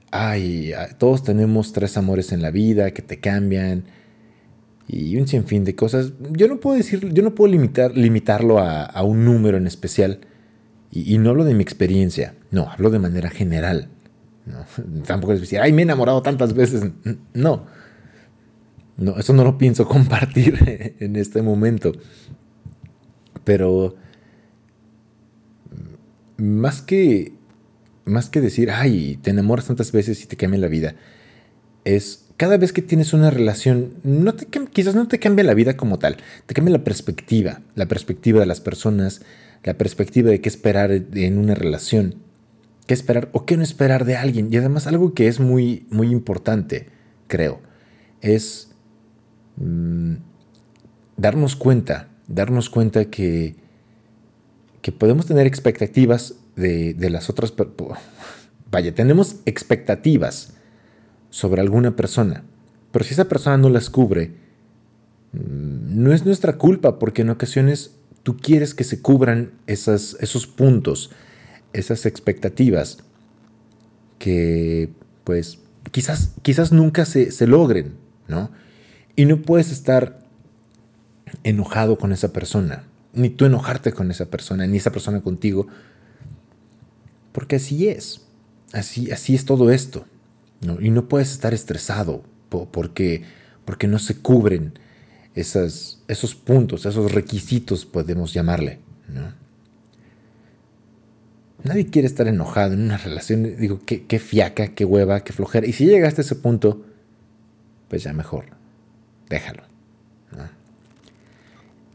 ay, 0.09 0.73
todos 0.97 1.23
tenemos 1.23 1.71
tres 1.71 1.97
amores 1.97 2.31
en 2.31 2.41
la 2.41 2.49
vida 2.49 2.95
que 2.95 3.03
te 3.03 3.19
cambian 3.19 3.83
y 4.93 5.15
un 5.15 5.25
sinfín 5.25 5.63
de 5.63 5.73
cosas. 5.73 6.11
Yo 6.31 6.49
no 6.49 6.59
puedo 6.59 6.75
decir, 6.75 7.13
yo 7.13 7.23
no 7.23 7.33
puedo 7.33 7.49
limitar, 7.49 7.95
limitarlo 7.95 8.59
a, 8.59 9.01
un 9.03 9.23
número 9.23 9.55
en 9.55 9.65
especial. 9.65 10.19
Y, 10.91 11.17
no 11.17 11.29
hablo 11.29 11.45
de 11.45 11.53
mi 11.53 11.63
experiencia, 11.63 12.35
no, 12.51 12.69
hablo 12.69 12.89
de 12.89 12.99
manera 12.99 13.29
general. 13.29 13.87
Tampoco 15.07 15.31
es 15.31 15.39
decir, 15.39 15.59
ay, 15.61 15.71
me 15.71 15.81
he 15.81 15.83
enamorado 15.83 16.21
tantas 16.21 16.53
veces. 16.53 16.83
No, 17.33 17.67
no, 18.97 19.17
eso 19.17 19.31
no 19.31 19.45
lo 19.45 19.57
pienso 19.57 19.87
compartir 19.87 20.93
en 20.99 21.15
este 21.15 21.41
momento. 21.41 21.93
Pero 23.45 23.95
más 26.35 26.81
que, 26.81 27.31
más 28.03 28.29
que 28.29 28.41
decir, 28.41 28.71
ay, 28.71 29.17
te 29.21 29.29
enamoras 29.29 29.67
tantas 29.67 29.93
veces 29.93 30.21
y 30.21 30.27
te 30.27 30.35
cambia 30.35 30.59
la 30.59 30.67
vida, 30.67 30.95
es 31.85 32.27
cada 32.41 32.57
vez 32.57 32.73
que 32.73 32.81
tienes 32.81 33.13
una 33.13 33.29
relación, 33.29 33.93
no 34.01 34.33
te, 34.33 34.47
quizás 34.47 34.95
no 34.95 35.07
te 35.07 35.19
cambia 35.19 35.45
la 35.45 35.53
vida 35.53 35.77
como 35.77 35.99
tal, 35.99 36.17
te 36.47 36.55
cambia 36.55 36.71
la 36.75 36.83
perspectiva, 36.83 37.61
la 37.75 37.87
perspectiva 37.87 38.39
de 38.39 38.47
las 38.47 38.61
personas, 38.61 39.21
la 39.63 39.77
perspectiva 39.77 40.31
de 40.31 40.41
qué 40.41 40.49
esperar 40.49 40.89
en 40.91 41.37
una 41.37 41.53
relación, 41.53 42.15
qué 42.87 42.95
esperar 42.95 43.29
o 43.33 43.45
qué 43.45 43.57
no 43.57 43.61
esperar 43.61 44.05
de 44.05 44.15
alguien. 44.15 44.51
Y 44.51 44.57
además 44.57 44.87
algo 44.87 45.13
que 45.13 45.27
es 45.27 45.39
muy, 45.39 45.85
muy 45.91 46.07
importante, 46.07 46.87
creo, 47.27 47.61
es 48.21 48.71
mm, 49.57 50.15
darnos 51.17 51.55
cuenta, 51.55 52.09
darnos 52.27 52.71
cuenta 52.71 53.05
que 53.05 53.55
que 54.81 54.91
podemos 54.91 55.27
tener 55.27 55.45
expectativas 55.45 56.37
de, 56.55 56.95
las 57.11 57.29
otras... 57.29 57.53
Vaya, 58.71 58.95
tenemos 58.95 59.35
expectativas 59.45 60.55
sobre 61.31 61.61
alguna 61.61 61.95
persona, 61.95 62.43
pero 62.91 63.03
si 63.03 63.13
esa 63.13 63.27
persona 63.27 63.57
no 63.57 63.69
las 63.69 63.89
cubre, 63.89 64.31
mm, 65.33 66.03
no 66.03 66.13
es 66.13 66.25
nuestra 66.25 66.57
culpa, 66.57 66.99
porque 66.99 67.23
en 67.23 67.31
ocasiones 67.31 67.95
tú 68.21 68.37
quieres 68.37 68.75
que 68.75 68.83
se 68.83 69.01
cubran 69.01 69.51
esos 69.65 70.47
puntos, 70.47 71.09
esas 71.73 72.05
expectativas 72.05 72.99
que 74.19 74.89
pues 75.23 75.59
quizás, 75.91 76.33
quizás 76.43 76.71
nunca 76.71 77.05
se, 77.05 77.31
se 77.31 77.47
logren, 77.47 77.95
¿no? 78.27 78.51
Y 79.15 79.25
no 79.25 79.41
puedes 79.41 79.71
estar 79.71 80.19
enojado 81.43 81.97
con 81.97 82.11
esa 82.11 82.31
persona, 82.31 82.83
ni 83.13 83.29
tú 83.29 83.45
enojarte 83.45 83.91
con 83.93 84.11
esa 84.11 84.25
persona, 84.25 84.67
ni 84.67 84.77
esa 84.77 84.91
persona 84.91 85.21
contigo, 85.21 85.67
porque 87.31 87.55
así 87.55 87.87
es, 87.87 88.21
así, 88.73 89.11
así 89.11 89.33
es 89.33 89.45
todo 89.45 89.71
esto, 89.71 90.05
y 90.79 90.91
no 90.91 91.07
puedes 91.07 91.31
estar 91.31 91.53
estresado 91.53 92.23
porque, 92.49 93.23
porque 93.65 93.87
no 93.87 93.99
se 93.99 94.17
cubren 94.17 94.73
esas, 95.33 96.03
esos 96.07 96.35
puntos, 96.35 96.85
esos 96.85 97.11
requisitos, 97.11 97.85
podemos 97.85 98.33
llamarle. 98.33 98.79
Nadie 101.63 101.87
quiere 101.87 102.07
estar 102.07 102.27
enojado 102.27 102.73
en 102.73 102.81
una 102.81 102.97
relación, 102.97 103.55
digo, 103.57 103.81
qué, 103.85 104.05
qué 104.05 104.19
fiaca, 104.19 104.69
qué 104.69 104.83
hueva, 104.85 105.23
qué 105.23 105.33
flojera, 105.33 105.67
y 105.67 105.73
si 105.73 105.85
llegaste 105.85 106.21
a 106.21 106.23
ese 106.23 106.35
punto, 106.35 106.85
pues 107.87 108.03
ya 108.03 108.13
mejor, 108.13 108.45
déjalo. 109.29 109.63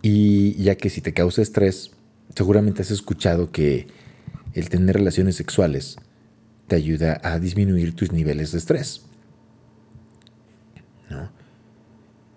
Y 0.03 0.55
ya 0.63 0.77
que 0.77 0.89
si 0.89 1.01
te 1.01 1.13
causa 1.13 1.43
estrés, 1.43 1.91
seguramente 2.37 2.83
has 2.83 2.93
escuchado 2.93 3.51
que 3.51 3.89
el 4.55 4.69
tener 4.69 4.97
relaciones 4.97 5.35
sexuales 5.35 5.97
te 6.67 6.77
ayuda 6.77 7.21
a 7.23 7.39
disminuir 7.39 7.95
tus 7.95 8.13
niveles 8.13 8.53
de 8.53 8.59
estrés. 8.59 9.03
¿No? 11.11 11.31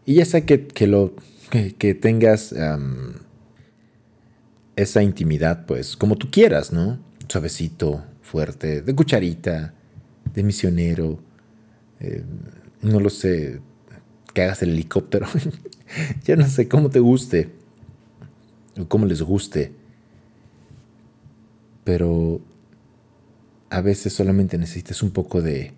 Y 0.06 0.16
ya 0.16 0.26
sea 0.26 0.46
que, 0.46 0.88
lo, 0.88 1.14
que, 1.50 1.94
tengas 1.94 2.54
esa 4.76 5.04
intimidad, 5.04 5.66
pues 5.66 5.96
como 5.96 6.16
tú 6.18 6.30
quieras, 6.32 6.72
¿no? 6.72 7.00
Suavecito, 7.28 8.04
fuerte, 8.22 8.82
de 8.82 8.96
cucharita, 8.96 9.74
de 10.34 10.44
misionero, 10.44 11.20
eh, 12.00 12.24
no 12.82 13.00
lo 13.00 13.10
sé, 13.10 13.60
que 14.34 14.44
hagas 14.44 14.64
el 14.64 14.70
helicóptero, 14.70 15.28
ya 16.24 16.36
no 16.36 16.48
sé 16.48 16.68
cómo 16.68 16.90
te 16.90 17.00
guste 17.00 17.60
como 18.88 19.06
les 19.06 19.22
guste. 19.22 19.72
Pero 21.84 22.42
a 23.70 23.82
veces 23.82 24.14
solamente 24.14 24.58
necesitas 24.58 25.04
un 25.04 25.12
poco 25.12 25.42
de 25.42 25.74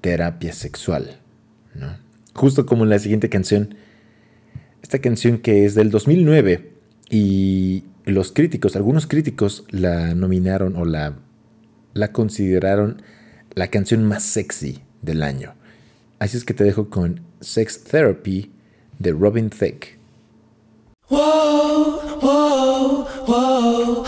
terapia 0.00 0.52
sexual, 0.52 1.18
¿no? 1.74 1.96
Justo 2.34 2.66
como 2.66 2.84
en 2.84 2.90
la 2.90 2.98
siguiente 2.98 3.28
canción. 3.28 3.74
Esta 4.82 4.98
canción 4.98 5.38
que 5.38 5.64
es 5.64 5.74
del 5.74 5.90
2009 5.90 6.72
y 7.10 7.84
los 8.04 8.32
críticos, 8.32 8.76
algunos 8.76 9.06
críticos 9.06 9.64
la 9.70 10.14
nominaron 10.14 10.76
o 10.76 10.84
la, 10.84 11.16
consideraron 12.12 13.02
la 13.54 13.68
canción 13.68 14.04
más 14.04 14.22
sexy 14.22 14.80
del 15.02 15.22
año. 15.22 15.54
Así 16.18 16.36
es 16.36 16.44
que 16.44 16.54
te 16.54 16.64
dejo 16.64 16.88
con 16.88 17.20
Sex 17.40 17.84
Therapy 17.84 18.50
de 18.98 19.12
Robin 19.12 19.50
Thicke. 19.50 19.98
Whoa, 21.08 22.18
whoa, 22.20 23.06
whoa, 23.26 24.04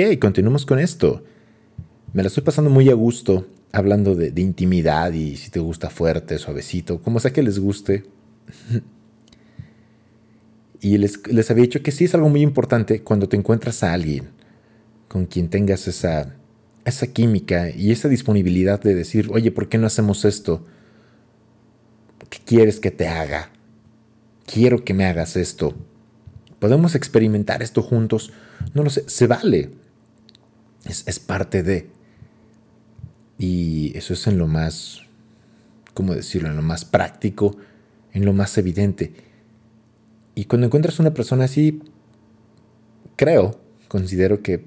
Ok, 0.00 0.18
continuemos 0.18 0.64
con 0.64 0.78
esto. 0.78 1.22
Me 2.14 2.22
la 2.22 2.28
estoy 2.28 2.42
pasando 2.42 2.70
muy 2.70 2.88
a 2.88 2.94
gusto 2.94 3.46
hablando 3.70 4.14
de, 4.14 4.30
de 4.30 4.40
intimidad 4.40 5.12
y 5.12 5.36
si 5.36 5.50
te 5.50 5.60
gusta 5.60 5.90
fuerte, 5.90 6.38
suavecito, 6.38 7.02
como 7.02 7.20
sea 7.20 7.34
que 7.34 7.42
les 7.42 7.58
guste. 7.58 8.04
y 10.80 10.96
les, 10.96 11.26
les 11.26 11.50
había 11.50 11.64
dicho 11.64 11.82
que 11.82 11.92
sí 11.92 12.04
es 12.04 12.14
algo 12.14 12.30
muy 12.30 12.40
importante 12.40 13.02
cuando 13.02 13.28
te 13.28 13.36
encuentras 13.36 13.82
a 13.82 13.92
alguien 13.92 14.30
con 15.06 15.26
quien 15.26 15.50
tengas 15.50 15.86
esa, 15.86 16.34
esa 16.86 17.06
química 17.08 17.68
y 17.68 17.90
esa 17.90 18.08
disponibilidad 18.08 18.80
de 18.80 18.94
decir, 18.94 19.28
oye, 19.30 19.50
¿por 19.50 19.68
qué 19.68 19.76
no 19.76 19.86
hacemos 19.86 20.24
esto? 20.24 20.64
¿Qué 22.30 22.38
quieres 22.46 22.80
que 22.80 22.90
te 22.90 23.06
haga? 23.06 23.50
Quiero 24.46 24.82
que 24.82 24.94
me 24.94 25.04
hagas 25.04 25.36
esto. 25.36 25.74
Podemos 26.58 26.94
experimentar 26.94 27.62
esto 27.62 27.82
juntos. 27.82 28.32
No 28.72 28.82
lo 28.82 28.88
sé, 28.88 29.04
se 29.06 29.26
vale. 29.26 29.72
Es, 30.84 31.06
es 31.06 31.18
parte 31.18 31.62
de. 31.62 31.90
Y 33.38 33.96
eso 33.96 34.14
es 34.14 34.26
en 34.26 34.38
lo 34.38 34.46
más, 34.46 35.02
¿cómo 35.94 36.14
decirlo? 36.14 36.48
En 36.50 36.56
lo 36.56 36.62
más 36.62 36.84
práctico, 36.84 37.56
en 38.12 38.24
lo 38.24 38.32
más 38.32 38.56
evidente. 38.58 39.14
Y 40.34 40.44
cuando 40.44 40.66
encuentras 40.66 40.98
una 40.98 41.12
persona 41.12 41.44
así, 41.44 41.82
creo, 43.16 43.60
considero 43.88 44.42
que, 44.42 44.66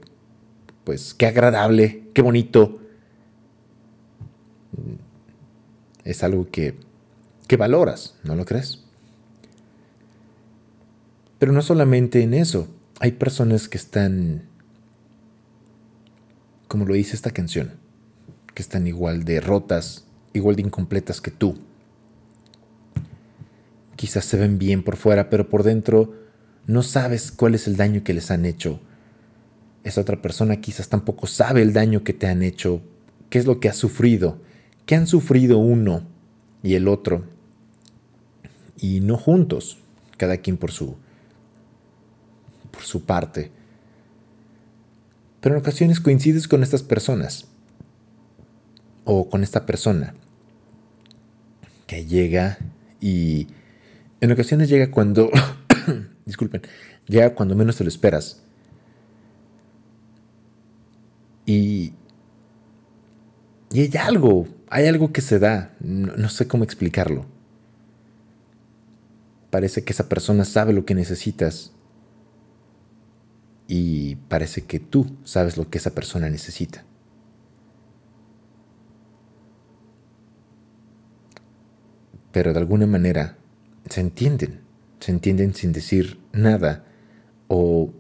pues, 0.84 1.13
qué 1.13 1.28
agradable, 1.28 2.04
qué 2.13 2.21
bonito. 2.21 2.80
Es 6.04 6.23
algo 6.23 6.49
que, 6.52 6.76
que 7.47 7.58
valoras, 7.58 8.15
¿no 8.23 8.36
lo 8.36 8.45
crees? 8.45 8.84
Pero 11.39 11.52
no 11.52 11.62
solamente 11.62 12.21
en 12.21 12.34
eso. 12.34 12.67
Hay 12.99 13.13
personas 13.13 13.67
que 13.67 13.78
están, 13.78 14.43
como 16.74 16.86
lo 16.86 16.96
dice 16.96 17.16
esta 17.16 17.30
canción, 17.30 17.74
que 18.56 18.64
están 18.64 18.88
igual 18.88 19.26
de 19.26 19.40
rotas, 19.40 20.06
igual 20.34 20.56
de 20.56 20.64
incompletas 20.64 21.22
que 21.22 21.30
tú. 21.30 21.60
Quizás 23.96 24.26
se 24.26 24.38
ven 24.38 24.58
bien 24.58 24.82
por 24.82 24.96
fuera, 24.96 25.30
pero 25.30 25.50
por 25.50 25.62
dentro 25.62 26.16
no 26.66 26.82
sabes 26.82 27.32
cuál 27.32 27.54
es 27.54 27.68
el 27.68 27.78
daño 27.78 28.04
que 28.04 28.16
les 28.16 28.32
han 28.32 28.44
hecho. 28.48 28.80
Esa 29.84 30.02
otra 30.02 30.20
persona 30.20 30.62
quizás 30.62 30.90
tampoco 30.90 31.28
sabe 31.28 31.62
el 31.62 31.74
daño 31.74 32.04
que 32.04 32.14
te 32.14 32.26
han 32.26 32.42
hecho, 32.42 32.82
qué 33.30 33.38
es 33.38 33.46
lo 33.46 33.60
que 33.60 33.70
has 33.70 33.78
sufrido, 33.78 34.40
qué 34.88 34.96
han 34.96 35.06
sufrido 35.06 35.60
uno 35.60 36.08
y 36.64 36.74
el 36.74 36.88
otro. 36.88 37.24
Y 38.80 39.00
no 39.02 39.16
juntos, 39.18 39.78
cada 40.18 40.38
quien 40.38 40.58
por 40.58 40.72
su 40.72 40.96
por 42.72 42.82
su 42.82 43.06
parte. 43.06 43.52
Pero 45.43 45.56
en 45.56 45.62
ocasiones 45.62 45.99
coincides 45.99 46.47
con 46.47 46.63
estas 46.63 46.84
personas 46.84 47.49
o 49.03 49.29
con 49.29 49.43
esta 49.43 49.65
persona 49.65 50.13
que 51.86 52.06
llega 52.06 52.60
y 53.01 53.47
en 54.21 54.32
ocasiones 54.32 54.69
llega 54.69 54.89
cuando, 54.89 55.29
disculpen, 56.25 56.62
llega 57.08 57.36
cuando 57.36 57.58
menos 57.58 57.75
te 57.75 57.84
lo 57.84 57.89
esperas. 57.89 58.41
Y, 61.45 61.91
y 63.73 63.82
hay 63.82 63.91
algo, 63.99 64.47
hay 64.69 64.88
algo 64.88 65.12
que 65.12 65.19
se 65.19 65.39
da, 65.39 65.75
no, 65.82 66.15
no 66.15 66.29
sé 66.29 66.47
cómo 66.47 66.63
explicarlo. 66.63 67.25
Parece 69.49 69.84
que 69.84 69.91
esa 69.91 70.08
persona 70.08 70.45
sabe 70.45 70.71
lo 70.71 70.86
que 70.86 70.95
necesitas 70.95 71.73
y 73.76 74.18
parece 74.28 74.66
que 74.66 74.80
tú 74.80 75.18
sabes 75.24 75.58
lo 75.58 75.68
que 75.72 75.80
esa 75.80 75.96
persona 75.96 76.30
necesita. 76.30 76.84
Pero 82.32 82.54
de 82.54 82.60
alguna 82.60 82.86
manera 82.86 83.36
se 83.90 84.02
entienden, 84.02 84.62
se 85.00 85.12
entienden 85.12 85.56
sin 85.56 85.72
decir 85.72 86.20
nada 86.34 86.86
o, 87.48 87.92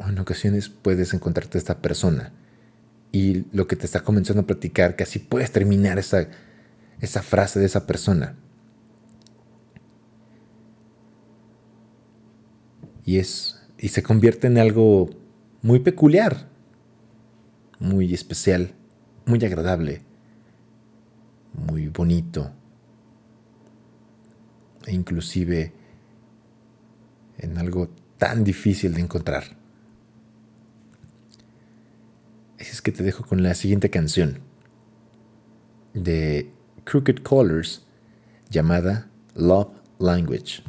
en 0.00 0.18
ocasiones 0.18 0.68
puedes 0.68 1.14
encontrarte 1.14 1.56
a 1.56 1.60
esta 1.60 1.80
persona 1.80 2.32
y 3.12 3.46
lo 3.56 3.68
que 3.68 3.76
te 3.76 3.86
está 3.86 4.00
comenzando 4.00 4.42
a 4.42 4.46
platicar, 4.46 4.96
casi 4.96 5.20
puedes 5.20 5.52
terminar 5.52 6.00
esa, 6.00 6.26
esa 7.00 7.22
frase 7.22 7.60
de 7.60 7.66
esa 7.66 7.86
persona. 7.86 8.34
Y 13.04 13.18
es. 13.18 13.63
Y 13.84 13.88
se 13.88 14.02
convierte 14.02 14.46
en 14.46 14.56
algo 14.56 15.10
muy 15.60 15.78
peculiar. 15.78 16.48
Muy 17.78 18.14
especial. 18.14 18.72
Muy 19.26 19.44
agradable. 19.44 20.00
Muy 21.52 21.88
bonito. 21.88 22.50
E 24.86 24.94
inclusive 24.94 25.74
en 27.36 27.58
algo 27.58 27.90
tan 28.16 28.42
difícil 28.42 28.94
de 28.94 29.02
encontrar. 29.02 29.44
Así 32.58 32.70
es 32.70 32.80
que 32.80 32.90
te 32.90 33.02
dejo 33.02 33.26
con 33.26 33.42
la 33.42 33.52
siguiente 33.52 33.90
canción 33.90 34.38
de 35.92 36.50
Crooked 36.84 37.16
Colors 37.16 37.84
llamada 38.48 39.10
Love 39.34 39.68
Language. 39.98 40.62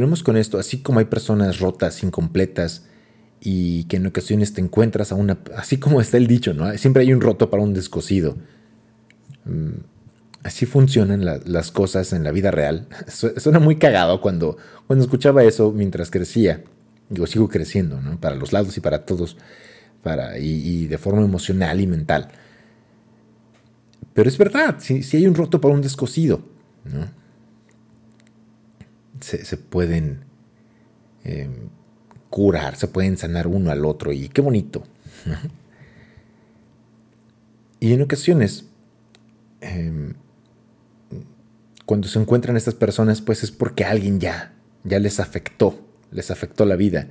Continuemos 0.00 0.22
con 0.24 0.38
esto, 0.38 0.58
así 0.58 0.78
como 0.78 0.98
hay 1.00 1.04
personas 1.04 1.60
rotas, 1.60 2.02
incompletas 2.02 2.86
y 3.38 3.84
que 3.84 3.96
en 3.98 4.06
ocasiones 4.06 4.54
te 4.54 4.62
encuentras 4.62 5.12
a 5.12 5.14
una, 5.14 5.36
así 5.58 5.76
como 5.78 6.00
está 6.00 6.16
el 6.16 6.26
dicho, 6.26 6.54
¿no? 6.54 6.72
Siempre 6.78 7.02
hay 7.02 7.12
un 7.12 7.20
roto 7.20 7.50
para 7.50 7.62
un 7.62 7.74
descosido. 7.74 8.38
Mm, 9.44 9.82
Así 10.42 10.64
funcionan 10.64 11.26
la- 11.26 11.38
las 11.44 11.70
cosas 11.70 12.14
en 12.14 12.24
la 12.24 12.32
vida 12.32 12.50
real. 12.50 12.88
Su- 13.08 13.34
Suena 13.36 13.58
muy 13.58 13.76
cagado 13.76 14.22
cuando, 14.22 14.56
cuando 14.86 15.04
escuchaba 15.04 15.44
eso 15.44 15.70
mientras 15.70 16.10
crecía. 16.10 16.64
Digo, 17.10 17.26
sigo 17.26 17.50
creciendo, 17.50 18.00
¿no? 18.00 18.18
Para 18.18 18.36
los 18.36 18.54
lados 18.54 18.74
y 18.78 18.80
para 18.80 19.04
todos, 19.04 19.36
para, 20.02 20.38
y, 20.38 20.46
y 20.66 20.86
de 20.86 20.96
forma 20.96 21.20
emocional 21.22 21.78
y 21.78 21.86
mental. 21.86 22.28
Pero 24.14 24.30
es 24.30 24.38
verdad, 24.38 24.76
si, 24.78 25.02
hay 25.14 25.26
un 25.26 25.34
roto 25.34 25.60
para 25.60 25.74
un 25.74 25.82
descosido, 25.82 26.40
¿no? 26.86 27.19
Se, 29.20 29.56
pueden 29.56 30.24
eh, 31.24 31.48
curar, 32.30 32.76
se 32.76 32.88
pueden 32.88 33.16
sanar 33.18 33.46
uno 33.46 33.70
al 33.70 33.84
otro 33.84 34.12
y 34.12 34.28
qué 34.28 34.40
bonito. 34.40 34.82
Y 37.80 37.94
en 37.94 38.02
ocasiones, 38.02 38.66
em, 39.62 40.14
cuando 41.86 42.08
se 42.08 42.18
encuentran 42.18 42.56
estas 42.56 42.74
personas, 42.74 43.20
pues 43.20 43.42
es 43.42 43.50
porque 43.50 43.84
alguien 43.84 44.20
ya, 44.20 44.52
ya 44.84 44.98
les 44.98 45.18
afectó, 45.18 45.80
les 46.12 46.30
afectó 46.30 46.66
la 46.66 46.76
vida. 46.76 47.08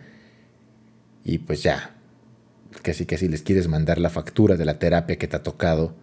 Y 1.23 1.39
pues 1.39 1.63
ya, 1.63 1.95
casi 2.81 3.05
casi 3.05 3.27
les 3.27 3.41
quieres 3.41 3.67
mandar 3.67 3.97
la 3.97 4.09
factura 4.09 4.55
de 4.55 4.65
la 4.65 4.79
terapia 4.79 5.17
que 5.17 5.27
te 5.27 5.35
ha 5.35 5.43
tocado 5.43 5.95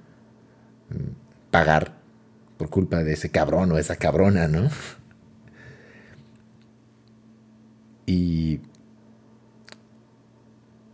mm, 0.90 1.50
pagar 1.50 1.94
por 2.58 2.68
culpa 2.68 3.02
de 3.02 3.12
ese 3.12 3.30
cabrón 3.30 3.72
o 3.72 3.78
esa 3.78 3.96
cabrona, 3.96 4.48
¿no? 4.48 4.68
Y, 8.06 8.60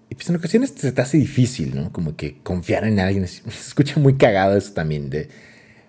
y 0.08 0.14
pues 0.14 0.28
en 0.30 0.36
ocasiones 0.36 0.72
se 0.76 0.92
te 0.92 1.02
hace 1.02 1.18
difícil, 1.18 1.74
¿no? 1.74 1.92
Como 1.92 2.16
que 2.16 2.38
confiar 2.42 2.84
en 2.84 2.98
alguien. 2.98 3.28
Se 3.28 3.48
escucha 3.48 4.00
muy 4.00 4.14
cagado 4.14 4.56
eso 4.56 4.72
también 4.72 5.10
de, 5.10 5.28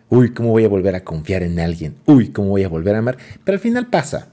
uy, 0.09 0.33
¿cómo 0.33 0.49
voy 0.49 0.65
a 0.65 0.69
volver 0.69 0.95
a 0.95 1.03
confiar 1.03 1.43
en 1.43 1.59
alguien? 1.59 1.95
Uy, 2.05 2.29
¿cómo 2.29 2.49
voy 2.49 2.63
a 2.63 2.69
volver 2.69 2.95
a 2.95 2.99
amar? 2.99 3.17
Pero 3.43 3.55
al 3.55 3.61
final 3.61 3.87
pasa, 3.87 4.27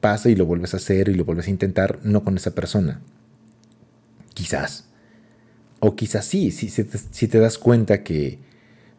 pasa 0.00 0.28
y 0.28 0.36
lo 0.36 0.46
vuelves 0.46 0.74
a 0.74 0.78
hacer 0.78 1.08
y 1.08 1.14
lo 1.14 1.24
vuelves 1.24 1.46
a 1.46 1.50
intentar, 1.50 2.00
no 2.02 2.24
con 2.24 2.36
esa 2.36 2.54
persona. 2.54 3.00
Quizás. 4.34 4.88
O 5.80 5.96
quizás 5.96 6.24
sí, 6.24 6.50
si, 6.50 6.68
si 6.68 7.28
te 7.28 7.38
das 7.38 7.58
cuenta 7.58 8.02
que 8.02 8.38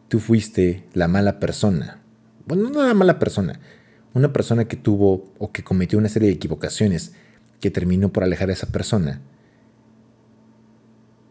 tú 0.08 0.20
fuiste 0.20 0.84
la 0.92 1.08
mala 1.08 1.40
persona. 1.40 2.00
Bueno, 2.46 2.68
no 2.68 2.86
la 2.86 2.94
mala 2.94 3.18
persona, 3.18 3.58
una 4.12 4.32
persona 4.32 4.66
que 4.66 4.76
tuvo 4.76 5.32
o 5.38 5.50
que 5.50 5.64
cometió 5.64 5.98
una 5.98 6.08
serie 6.08 6.28
de 6.28 6.34
equivocaciones 6.34 7.12
que 7.60 7.70
terminó 7.70 8.12
por 8.12 8.24
alejar 8.24 8.50
a 8.50 8.52
esa 8.52 8.68
persona. 8.68 9.20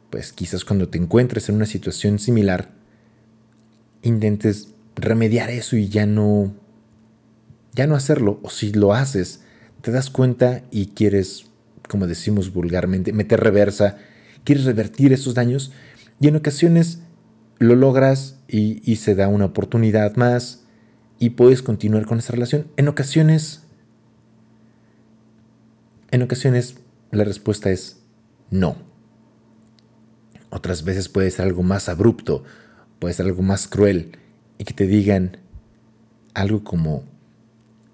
Pues 0.09 0.32
quizás 0.32 0.65
cuando 0.65 0.89
te 0.89 0.97
encuentres 0.97 1.49
en 1.49 1.55
una 1.55 1.65
situación 1.65 2.19
similar, 2.19 2.69
intentes 4.03 4.74
remediar 4.95 5.49
eso 5.49 5.76
y 5.76 5.88
ya 5.88 6.05
no 6.05 6.53
ya 7.74 7.88
no 7.88 7.95
hacerlo 7.95 8.39
o 8.43 8.49
si 8.49 8.71
lo 8.71 8.93
haces 8.93 9.41
te 9.82 9.91
das 9.91 10.09
cuenta 10.09 10.61
y 10.69 10.88
quieres 10.88 11.47
como 11.89 12.05
decimos 12.05 12.53
vulgarmente 12.53 13.11
meter 13.13 13.39
reversa 13.39 13.97
quieres 14.43 14.65
revertir 14.65 15.13
esos 15.13 15.34
daños 15.34 15.71
y 16.19 16.28
en 16.28 16.36
ocasiones 16.36 16.99
lo 17.57 17.76
logras 17.76 18.38
y, 18.47 18.82
y 18.89 18.97
se 18.97 19.15
da 19.15 19.28
una 19.28 19.45
oportunidad 19.45 20.15
más 20.15 20.65
y 21.17 21.32
puedes 21.32 21.61
continuar 21.61 22.05
con 22.05 22.19
esa 22.19 22.34
relación 22.34 22.67
en 22.78 22.88
ocasiones 22.88 23.62
en 26.14 26.22
ocasiones 26.22 26.76
la 27.11 27.26
respuesta 27.26 27.70
es 27.70 27.97
no 28.49 28.78
otras 30.49 30.84
veces 30.84 31.09
puede 31.09 31.30
ser 31.32 31.45
algo 31.45 31.64
más 31.64 31.89
abrupto 31.89 32.43
puede 32.99 33.14
ser 33.14 33.26
algo 33.26 33.41
más 33.41 33.68
cruel 33.68 34.18
y 34.57 34.64
que 34.64 34.74
te 34.74 34.88
digan 34.88 35.38
algo 36.34 36.64
como 36.64 37.03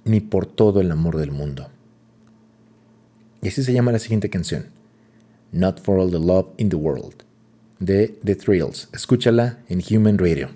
ni 0.06 0.20
por 0.20 0.46
todo 0.46 0.82
el 0.82 0.92
amor 0.92 1.18
del 1.18 1.32
mundo. 1.32 1.70
Y 3.42 3.48
así 3.48 3.64
se 3.64 3.74
llama 3.74 3.92
la 3.92 4.00
siguiente 4.00 4.30
canción, 4.30 4.68
Not 5.52 5.82
for 5.82 6.00
All 6.00 6.12
the 6.12 6.20
Love 6.20 6.48
in 6.58 6.70
the 6.70 6.76
World, 6.76 7.24
de 7.80 8.20
The 8.24 8.36
Thrills. 8.36 8.90
Escúchala 8.94 9.60
en 9.70 9.82
Human 9.90 10.18
Radio. 10.18 10.50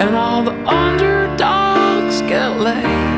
and 0.00 0.14
all 0.14 0.42
the 0.42 0.56
underdogs 0.66 2.22
get 2.22 2.58
laid. 2.58 3.10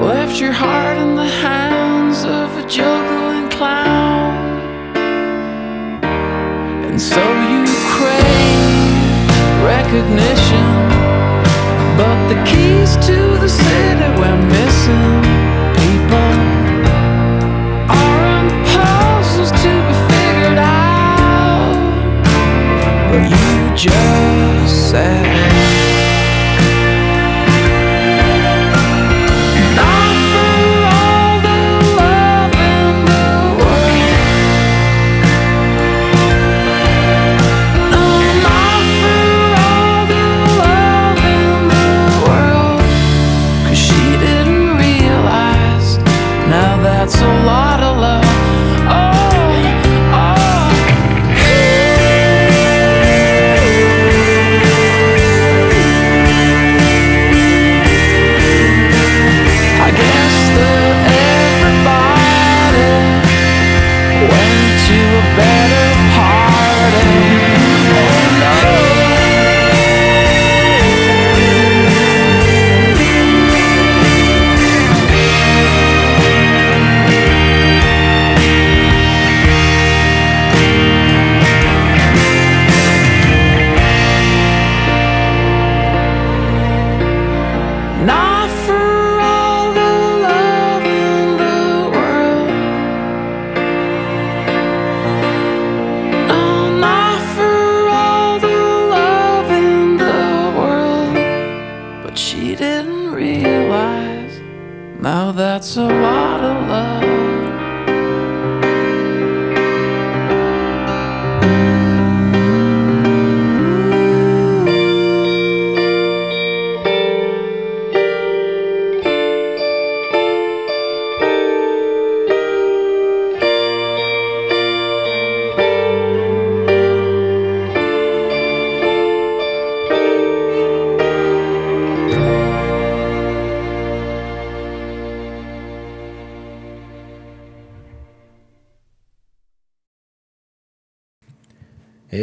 Left 0.00 0.40
your 0.40 0.52
heart 0.52 0.98
in 0.98 1.14
the 1.14 1.30
hands 1.46 2.24
of 2.24 2.56
a 2.56 2.66
juggling 2.68 3.48
clown, 3.50 4.34
and 6.86 7.00
so 7.00 7.22
you 7.50 7.64
crave 7.94 9.62
recognition. 9.64 10.66
But 11.96 12.18
the 12.28 12.38
keys 12.50 12.96
to 13.06 13.18
the 13.44 13.48
city 13.48 14.08
we're 14.18 14.42
missing. 14.56 15.31
just 23.74 24.90
said 24.90 25.31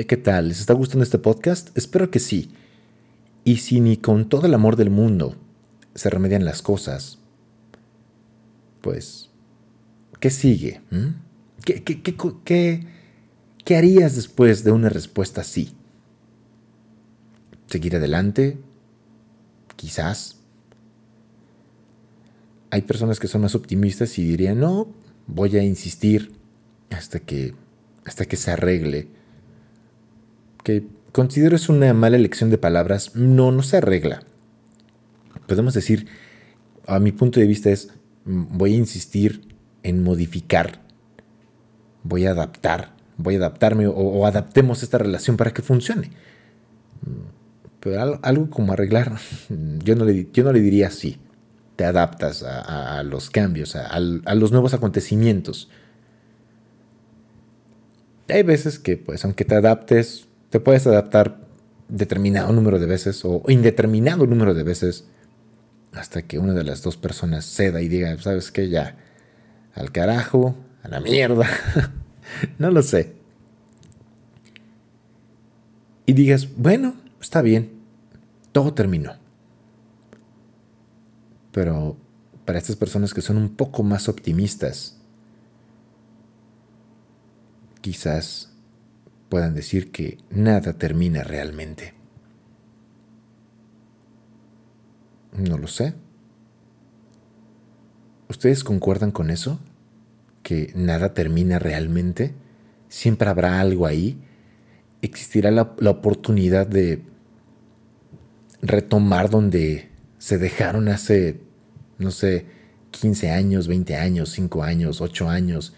¿Qué 0.10 0.18
tal? 0.18 0.48
¿Les 0.48 0.60
está 0.60 0.74
gustando 0.74 1.04
este 1.04 1.20
podcast? 1.20 1.70
Espero 1.78 2.10
que 2.10 2.18
sí. 2.18 2.50
Y 3.44 3.58
si 3.58 3.80
ni 3.80 3.96
con 3.96 4.28
todo 4.28 4.48
el 4.48 4.56
amor 4.56 4.76
del 4.76 4.90
mundo 4.90 5.36
se 5.94 6.10
remedian 6.10 6.46
las 6.46 6.64
cosas, 6.64 7.20
pues, 8.82 9.30
¿qué 10.20 10.32
sigue? 10.32 10.82
¿Mm? 10.90 11.10
¿Qué, 11.64 11.84
qué, 11.84 12.88
qué, 13.64 13.78
harías 13.78 14.16
después 14.16 14.64
de 14.64 14.72
una 14.72 14.90
respuesta 14.90 15.42
así? 15.42 15.76
¿Seguir 17.68 17.96
adelante? 17.96 18.58
Quizás. 19.76 20.38
Hay 22.72 22.82
personas 22.82 23.20
que 23.20 23.28
son 23.28 23.42
más 23.42 23.54
optimistas 23.54 24.18
y 24.18 24.24
dirían, 24.24 24.60
no, 24.60 24.88
voy 25.28 25.56
a 25.56 25.62
insistir 25.62 26.32
hasta 26.90 27.20
que, 27.20 27.54
hasta 28.06 28.26
que 28.26 28.38
se 28.38 28.50
arregle. 28.50 29.19
Que 30.70 30.86
considero 31.12 31.56
es 31.56 31.68
una 31.68 31.92
mala 31.96 32.16
elección 32.16 32.52
de 32.52 32.60
palabras. 32.60 33.16
No, 33.16 33.52
no 33.52 33.64
se 33.64 33.78
arregla. 33.78 34.22
Podemos 35.48 35.74
decir, 35.74 36.06
a 36.86 37.00
mi 37.00 37.12
punto 37.12 37.40
de 37.40 37.48
vista 37.48 37.72
es, 37.72 37.90
mm, 38.26 38.56
voy 38.56 38.76
a 38.76 38.78
insistir 38.78 39.56
en 39.82 40.04
modificar, 40.04 40.84
voy 42.04 42.28
a 42.28 42.32
adaptar, 42.32 42.94
voy 43.18 43.34
a 43.34 43.38
adaptarme 43.40 43.88
o, 43.88 44.28
adaptemos 44.28 44.84
esta 44.84 45.00
relación 45.00 45.38
para 45.38 45.56
que 45.56 45.64
funcione. 45.64 46.12
Mm, 47.02 47.80
pero 47.80 48.20
algo, 48.22 48.52
como 48.52 48.74
arreglar, 48.74 49.18
yo 49.84 49.96
no, 49.96 50.06
le, 50.06 50.28
yo 50.32 50.44
no 50.44 50.54
le 50.54 50.60
diría 50.60 50.90
así. 50.90 51.18
Te 51.78 51.86
adaptas 51.86 52.44
a, 52.44 53.02
los 53.02 53.32
cambios, 53.32 53.76
a, 53.76 53.88
a 53.88 54.36
los 54.36 54.52
nuevos 54.52 54.76
acontecimientos 54.76 55.70
hay 58.30 58.44
veces 58.44 58.80
que, 58.80 58.98
pues, 58.98 59.26
aunque 59.26 59.46
te 59.46 59.56
adaptes, 59.56 60.28
te 60.50 60.60
puedes 60.60 60.88
adaptar 60.88 61.40
determinado 61.88 62.52
número 62.54 62.80
de 62.80 62.86
veces 62.86 63.24
o 63.26 63.44
indeterminado 63.48 64.26
número 64.28 64.54
de 64.54 64.64
veces 64.64 65.06
hasta 65.94 66.22
que 66.22 66.40
una 66.40 66.54
de 66.54 66.64
las 66.64 66.84
dos 66.84 66.98
personas 66.98 67.46
ceda 67.46 67.82
y 67.82 67.88
diga, 67.88 68.16
¿sabes 68.20 68.52
qué? 68.52 68.70
Ya, 68.70 68.98
al 69.74 69.92
carajo, 69.92 70.56
a 70.84 70.88
la 70.88 71.00
mierda. 71.00 71.48
no 72.60 72.72
lo 72.72 72.84
sé. 72.84 73.14
Y 76.06 76.14
digas, 76.14 76.48
bueno, 76.56 76.96
está 77.22 77.42
bien, 77.42 77.72
todo 78.52 78.74
terminó. 78.74 79.14
Pero 81.52 81.98
para 82.46 82.60
estas 82.60 82.76
personas 82.76 83.14
que 83.14 83.22
son 83.22 83.38
un 83.38 83.56
poco 83.56 83.84
más 83.84 84.10
optimistas, 84.10 84.98
quizás 87.82 88.49
puedan 89.30 89.54
decir 89.54 89.92
que 89.92 90.18
nada 90.32 90.74
termina 90.74 91.24
realmente. 91.24 91.94
No 95.38 95.58
lo 95.58 95.68
sé. 95.68 95.94
¿Ustedes 98.28 98.64
concuerdan 98.64 99.12
con 99.12 99.30
eso? 99.30 99.60
¿Que 100.44 100.72
nada 100.76 101.14
termina 101.14 101.60
realmente? 101.60 102.34
¿Siempre 102.88 103.30
habrá 103.30 103.60
algo 103.60 103.86
ahí? 103.86 104.20
¿Existirá 105.02 105.52
la, 105.52 105.62
oportunidad 105.62 106.68
de 106.68 107.04
retomar 108.62 109.30
donde 109.30 109.90
se 110.18 110.38
dejaron 110.38 110.90
hace, 110.90 111.40
no 111.98 112.12
sé, 112.12 112.46
15 112.92 113.32
años, 113.32 113.68
20 113.68 113.96
años, 113.96 114.30
5 114.32 114.64
años, 114.64 115.02
8 115.02 115.30
años? 115.30 115.74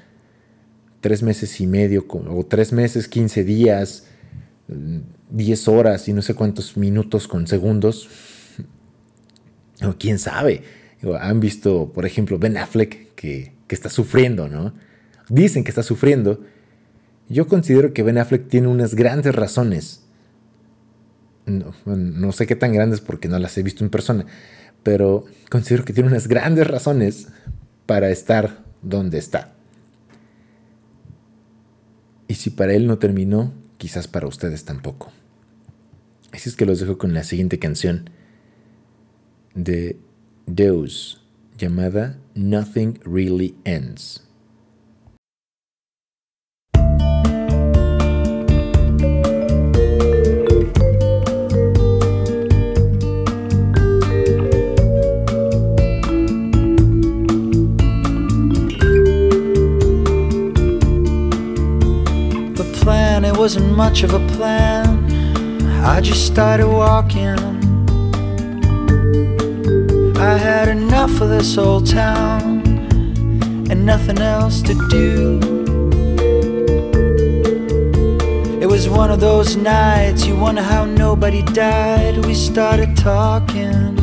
Tres 1.02 1.24
meses 1.24 1.60
y 1.60 1.68
medio, 1.68 2.06
o 2.08 2.46
tres 2.46 2.72
meses, 2.72 3.08
15 3.08 3.44
días, 3.44 4.06
10 5.32 5.68
horas 5.68 6.08
y 6.08 6.14
no 6.14 6.22
sé 6.22 6.36
cuántos 6.36 6.78
minutos 6.78 7.28
con 7.28 7.48
segundos. 7.48 8.10
O 9.84 9.96
quién 9.98 10.20
sabe. 10.20 10.64
Han 11.20 11.40
visto, 11.40 11.92
por 11.94 12.06
ejemplo, 12.06 12.38
Ben 12.38 12.58
Affleck 12.58 13.16
que, 13.16 13.54
está 13.68 13.90
sufriendo, 13.90 14.48
¿no? 14.48 14.74
Dicen 15.30 15.64
que 15.64 15.72
está 15.72 15.82
sufriendo. 15.82 16.44
Yo 17.30 17.48
considero 17.48 17.94
que 17.94 18.04
Ben 18.04 18.18
Affleck 18.18 18.48
tiene 18.48 18.68
unas 18.68 18.94
grandes 18.96 19.34
razones. 19.34 20.04
No, 21.46 21.74
no 21.86 22.32
sé 22.34 22.46
qué 22.46 22.56
tan 22.56 22.74
grandes 22.74 23.02
porque 23.02 23.28
no 23.28 23.40
las 23.40 23.58
he 23.58 23.64
visto 23.64 23.84
en 23.84 23.90
persona, 23.90 24.26
pero 24.84 25.26
considero 25.50 25.84
que 25.84 25.94
tiene 25.94 26.10
unas 26.10 26.28
grandes 26.28 26.68
razones 26.68 27.30
para 27.88 28.12
estar 28.12 28.64
donde 28.84 29.18
está. 29.18 29.54
Y 32.32 32.36
si 32.36 32.50
para 32.50 32.74
él 32.74 32.88
no 32.88 32.98
terminó, 32.98 33.52
quizás 33.78 34.08
para 34.08 34.26
ustedes 34.26 34.64
tampoco. 34.64 35.12
Así 36.32 36.48
es 36.48 36.56
que 36.56 36.66
los 36.66 36.80
dejo 36.80 36.98
con 36.98 37.14
la 37.14 37.26
siguiente 37.26 37.60
canción 37.60 38.10
de 39.54 40.00
Deus 40.46 41.22
llamada 41.58 42.18
Nothing 42.34 43.02
Really 43.04 43.58
Ends. 43.66 44.24
Wasn't 63.42 63.76
much 63.76 64.04
of 64.04 64.14
a 64.14 64.20
plan. 64.36 64.88
I 65.84 66.00
just 66.00 66.28
started 66.28 66.68
walking. 66.68 67.40
I 70.16 70.38
had 70.38 70.68
enough 70.68 71.20
of 71.22 71.30
this 71.30 71.58
old 71.58 71.88
town 71.88 72.62
and 73.72 73.84
nothing 73.84 74.20
else 74.20 74.62
to 74.62 74.76
do. 74.90 75.40
It 78.62 78.68
was 78.68 78.88
one 78.88 79.10
of 79.10 79.20
those 79.20 79.56
nights 79.56 80.28
you 80.28 80.36
wonder 80.36 80.62
how 80.62 80.86
nobody 80.86 81.42
died. 81.42 82.24
We 82.24 82.36
started 82.36 82.96
talking. 82.96 83.98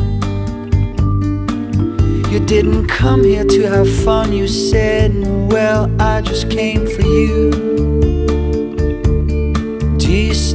You 2.29 2.41
didn't 2.45 2.87
come 2.87 3.23
here 3.23 3.45
to 3.45 3.61
have 3.69 3.89
fun, 4.03 4.33
you 4.33 4.49
said. 4.49 5.13
Well, 5.49 5.89
I 5.97 6.19
just 6.19 6.51
came 6.51 6.85
for 6.85 7.03
you 7.03 7.78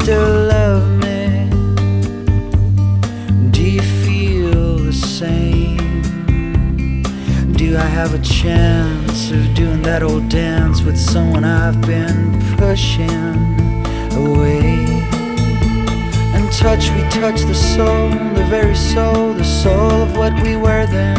still 0.05 0.49
love 0.49 0.87
me? 0.99 1.49
Do 3.53 3.63
you 3.63 3.81
feel 4.05 4.77
the 4.77 4.93
same? 4.93 6.03
Do 7.55 7.79
I 7.79 7.89
have 7.99 8.13
a 8.13 8.19
chance 8.19 9.31
of 9.31 9.55
doing 9.55 9.81
that 9.81 10.03
old 10.03 10.29
dance 10.29 10.83
with 10.83 10.99
someone 10.99 11.43
I've 11.45 11.81
been 11.81 12.39
pushing 12.59 13.25
away? 14.13 14.85
And 16.35 16.53
touch, 16.53 16.91
we 16.91 17.01
touch 17.09 17.41
the 17.41 17.55
soul, 17.55 18.11
the 18.35 18.47
very 18.51 18.77
soul, 18.77 19.33
the 19.33 19.43
soul 19.63 20.03
of 20.03 20.19
what 20.19 20.35
we 20.43 20.55
were 20.55 20.85
then. 20.85 21.19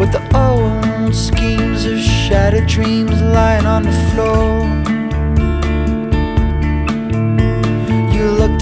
With 0.00 0.12
the 0.12 0.24
old 0.34 1.14
schemes 1.14 1.84
of 1.84 1.98
shattered 1.98 2.66
dreams 2.66 3.20
lying 3.20 3.66
on 3.66 3.82
the 3.82 3.96
floor. 4.10 4.87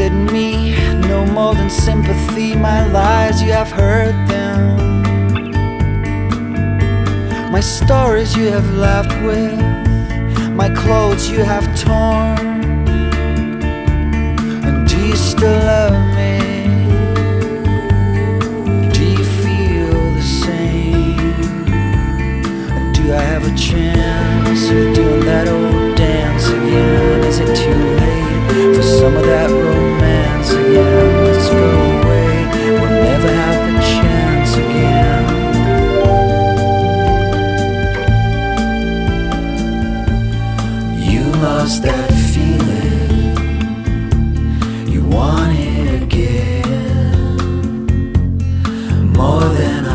At 0.06 0.32
me, 0.32 0.76
no 1.08 1.26
more 1.26 1.54
than 1.54 1.68
sympathy. 1.68 2.54
My 2.54 2.86
lies, 2.86 3.42
you 3.42 3.52
have 3.52 3.70
heard 3.70 4.14
them. 4.28 5.02
My 7.50 7.60
stories 7.60 8.36
you 8.36 8.46
have 8.56 8.68
laughed 8.74 9.16
with, 9.26 9.58
my 10.62 10.70
clothes 10.70 11.28
you 11.28 11.40
have 11.42 11.66
torn. 11.84 12.38
And 14.66 14.88
do 14.88 14.98
you 15.10 15.16
still 15.16 15.58
love 15.74 15.98
me? 16.18 16.38
Do 18.96 19.04
you 19.16 19.24
feel 19.42 19.96
the 20.18 20.26
same? 20.44 21.18
And 22.76 22.94
do 22.94 23.02
I 23.12 23.22
have 23.32 23.44
a 23.44 23.54
chance 23.56 24.62
of 24.70 24.94
doing 24.94 25.24
that 25.30 25.48
old 25.48 25.96
dance 25.96 26.46
again? 26.48 27.24
Is 27.24 27.38
it 27.40 27.56
too 27.56 27.74
late? 27.74 28.16
for 28.74 28.82
some 28.82 29.16
of 29.16 29.24
that 29.24 29.50
Let's 30.52 31.48
go 31.48 31.56
away. 31.56 32.46
We'll 32.78 32.96
never 33.02 33.28
have 33.28 33.60
the 33.66 33.80
chance 33.80 34.52
again. 34.56 35.24
You 41.10 41.22
lost 41.42 41.82
that 41.82 42.10
feeling. 42.32 43.34
You 44.88 45.02
want 45.06 45.52
it 45.58 46.02
again. 46.02 47.36
More 49.12 49.40
than 49.40 49.85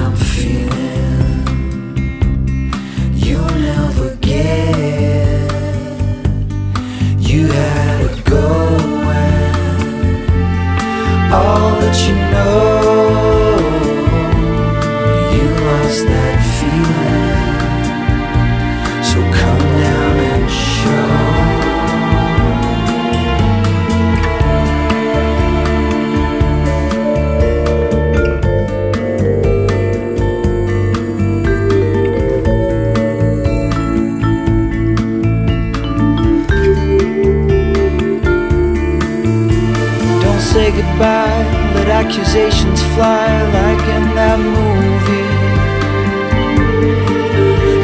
goodbye, 41.02 41.74
let 41.74 41.88
accusations 41.88 42.84
fly 42.93 43.26
like 43.58 43.84
in 43.97 44.04
that 44.14 44.38
movie. 44.38 45.30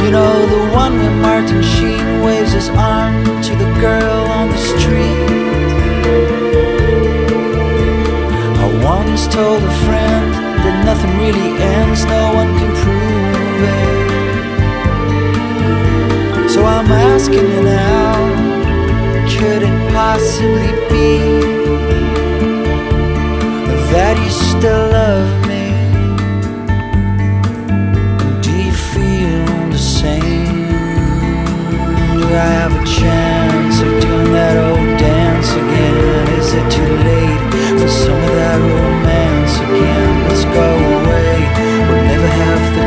You 0.05 0.11
know, 0.11 0.45
the 0.45 0.61
one 0.71 0.93
where 0.99 1.15
Martin 1.19 1.63
Sheen 1.63 2.21
waves 2.21 2.51
his 2.51 2.69
arm 2.69 3.15
to 3.41 3.55
the 3.55 3.69
girl 3.81 4.19
on 4.37 4.49
the 4.49 4.57
street. 4.57 5.29
I 8.63 8.67
once 8.85 9.25
told 9.27 9.63
a 9.63 9.73
friend 9.85 10.33
that 10.63 10.85
nothing 10.85 11.13
really 11.17 11.51
ends, 11.59 12.05
no 12.05 12.33
one 12.39 12.51
can 12.59 12.71
prove 12.83 13.61
it. 13.81 13.97
So 16.51 16.63
I'm 16.63 16.85
asking 16.85 17.47
you 17.53 17.63
now, 17.63 18.13
could 19.25 19.63
it 19.63 19.91
possibly 19.91 20.71
be? 20.91 21.96
That 24.07 24.23
you 24.23 24.31
still 24.31 24.85
love 24.99 25.31
me? 25.51 25.67
Do 28.39 28.51
you 28.55 28.71
feel 28.71 29.43
the 29.67 29.77
same? 29.99 30.69
Do 32.15 32.25
I 32.45 32.49
have 32.61 32.71
a 32.71 32.85
chance 32.87 33.75
of 33.83 33.91
doing 33.99 34.31
that 34.31 34.55
old 34.67 34.91
dance 34.97 35.51
again? 35.51 36.25
Is 36.39 36.49
it 36.59 36.67
too 36.77 36.93
late 37.09 37.43
for 37.81 37.89
some 37.89 38.21
of 38.27 38.33
that 38.39 38.59
romance 38.71 39.55
again? 39.67 40.13
Let's 40.29 40.45
go 40.55 40.67
away, 40.99 41.35
we'll 41.87 42.05
never 42.07 42.31
have 42.43 42.63
the 42.77 42.86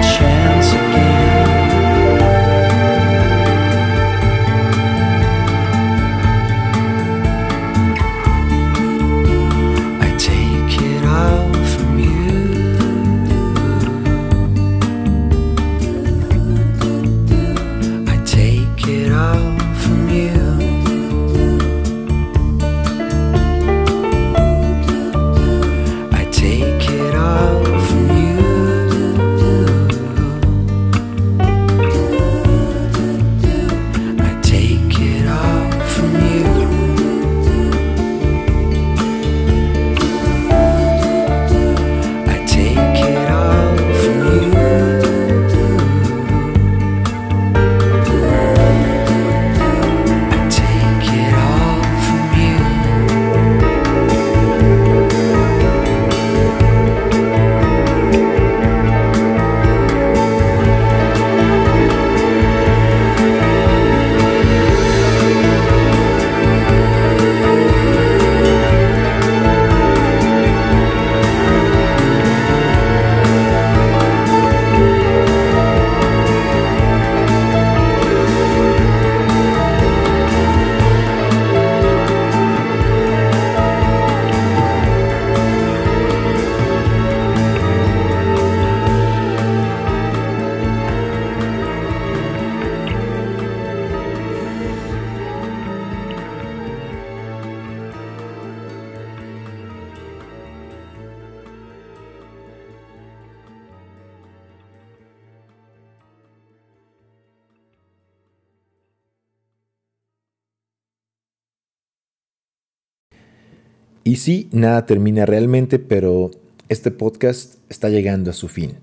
sí, 114.21 114.49
nada 114.53 114.87
termina 114.87 115.25
realmente, 115.27 115.79
pero 115.79 116.31
este 116.69 116.91
podcast 116.91 117.55
está 117.69 117.89
llegando 117.89 118.31
a 118.31 118.35
su 118.35 118.49
fin. 118.49 118.77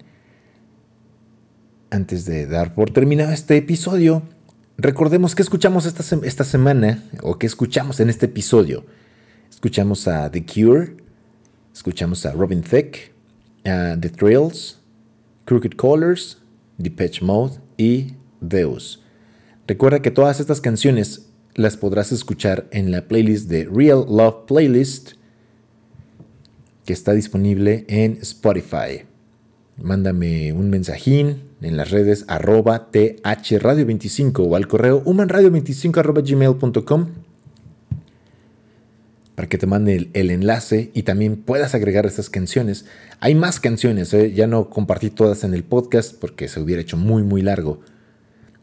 Antes 1.89 2.25
de 2.25 2.47
dar 2.47 2.73
por 2.73 2.91
terminado 2.91 3.31
este 3.31 3.55
episodio, 3.55 4.23
recordemos 4.77 5.35
que 5.35 5.43
escuchamos 5.43 5.85
esta, 5.85 6.03
esta 6.23 6.43
semana, 6.43 7.03
o 7.21 7.37
que 7.37 7.45
escuchamos 7.45 7.99
en 7.99 8.09
este 8.09 8.25
episodio. 8.25 8.83
Escuchamos 9.49 10.07
a 10.07 10.29
The 10.31 10.43
Cure, 10.43 10.97
escuchamos 11.73 12.25
a 12.25 12.31
Robin 12.31 12.61
Thicke, 12.61 13.13
a 13.63 13.95
The 13.99 14.09
Thrills, 14.09 14.79
Crooked 15.45 15.73
Colors, 15.77 16.39
Depeche 16.77 17.23
Mode 17.23 17.59
y 17.77 18.15
Deus. 18.41 19.03
Recuerda 19.67 20.01
que 20.01 20.11
todas 20.11 20.39
estas 20.39 20.61
canciones 20.61 21.29
las 21.53 21.77
podrás 21.77 22.11
escuchar 22.11 22.67
en 22.71 22.91
la 22.91 23.07
playlist 23.07 23.49
de 23.49 23.65
Real 23.65 24.05
Love 24.09 24.45
Playlist 24.47 25.17
que 26.87 26.93
está 26.93 27.11
disponible 27.11 27.83
en 27.89 28.17
Spotify. 28.21 29.03
Mándame 29.75 30.53
un 30.53 30.69
mensajín 30.69 31.43
en 31.61 31.75
las 31.75 31.91
redes 31.91 32.23
arroba 32.29 32.89
thradio25 32.93 34.47
o 34.47 34.55
al 34.55 34.69
correo 34.69 35.03
humanradio25 35.03 35.97
arroba 35.97 36.21
gmail.com 36.21 37.07
para 39.35 39.49
que 39.49 39.57
te 39.57 39.67
mande 39.67 40.09
el, 40.13 40.31
enlace 40.31 40.89
y 40.93 41.03
también 41.03 41.35
puedas 41.35 41.75
agregar 41.75 42.05
estas 42.05 42.29
canciones. 42.29 42.85
Hay 43.19 43.35
más 43.35 43.59
canciones, 43.59 44.13
¿eh? 44.13 44.31
ya 44.31 44.47
no 44.47 44.69
compartí 44.69 45.09
todas 45.09 45.43
en 45.43 45.53
el 45.53 45.65
podcast 45.65 46.15
porque 46.17 46.47
se 46.47 46.61
hubiera 46.61 46.81
hecho 46.81 46.95
muy 46.95 47.21
muy 47.21 47.41
largo. 47.41 47.81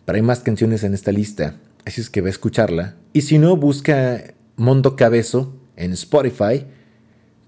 Pero 0.06 0.16
hay 0.16 0.22
más 0.22 0.40
canciones 0.40 0.82
en 0.82 0.94
esta 0.94 1.12
lista, 1.12 1.56
así 1.84 2.00
es 2.00 2.08
que 2.08 2.22
ve 2.22 2.30
a 2.30 2.32
escucharla. 2.32 2.96
Y 3.12 3.20
si 3.20 3.36
no, 3.36 3.54
busca 3.58 4.32
Mondo 4.56 4.96
Cabezo 4.96 5.54
en 5.76 5.92
Spotify, 5.92 6.64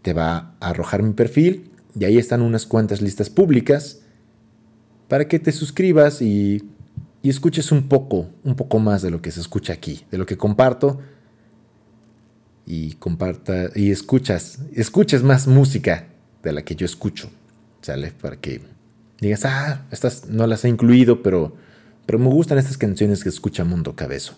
te 0.06 0.12
va 0.12 0.54
a 0.60 0.68
arrojar 0.68 1.02
mi 1.02 1.14
perfil 1.14 1.72
y 1.98 2.04
ahí 2.04 2.16
están 2.16 2.40
unas 2.40 2.64
cuantas 2.64 3.02
listas 3.02 3.28
públicas 3.28 4.02
para 5.08 5.26
que 5.26 5.40
te 5.40 5.50
suscribas 5.50 6.22
y, 6.22 6.62
y 7.22 7.28
escuches 7.28 7.72
un 7.72 7.88
poco, 7.88 8.30
un 8.44 8.54
poco 8.54 8.78
más 8.78 9.02
de 9.02 9.10
lo 9.10 9.20
que 9.20 9.32
se 9.32 9.40
escucha 9.40 9.72
aquí, 9.72 10.04
de 10.12 10.18
lo 10.18 10.24
que 10.24 10.36
comparto 10.36 11.00
y 12.64 12.92
comparta 12.92 13.70
y 13.74 13.90
escuchas, 13.90 14.60
escuches 14.74 15.24
más 15.24 15.48
música 15.48 16.06
de 16.40 16.52
la 16.52 16.62
que 16.62 16.76
yo 16.76 16.86
escucho, 16.86 17.28
¿sale? 17.82 18.12
Para 18.12 18.36
que 18.36 18.60
digas, 19.20 19.44
ah, 19.44 19.86
estas 19.90 20.28
no 20.28 20.46
las 20.46 20.64
he 20.64 20.68
incluido, 20.68 21.24
pero, 21.24 21.56
pero 22.06 22.20
me 22.20 22.28
gustan 22.28 22.58
estas 22.58 22.78
canciones 22.78 23.24
que 23.24 23.28
escucha 23.28 23.64
Mundo 23.64 23.96
Cabezo. 23.96 24.36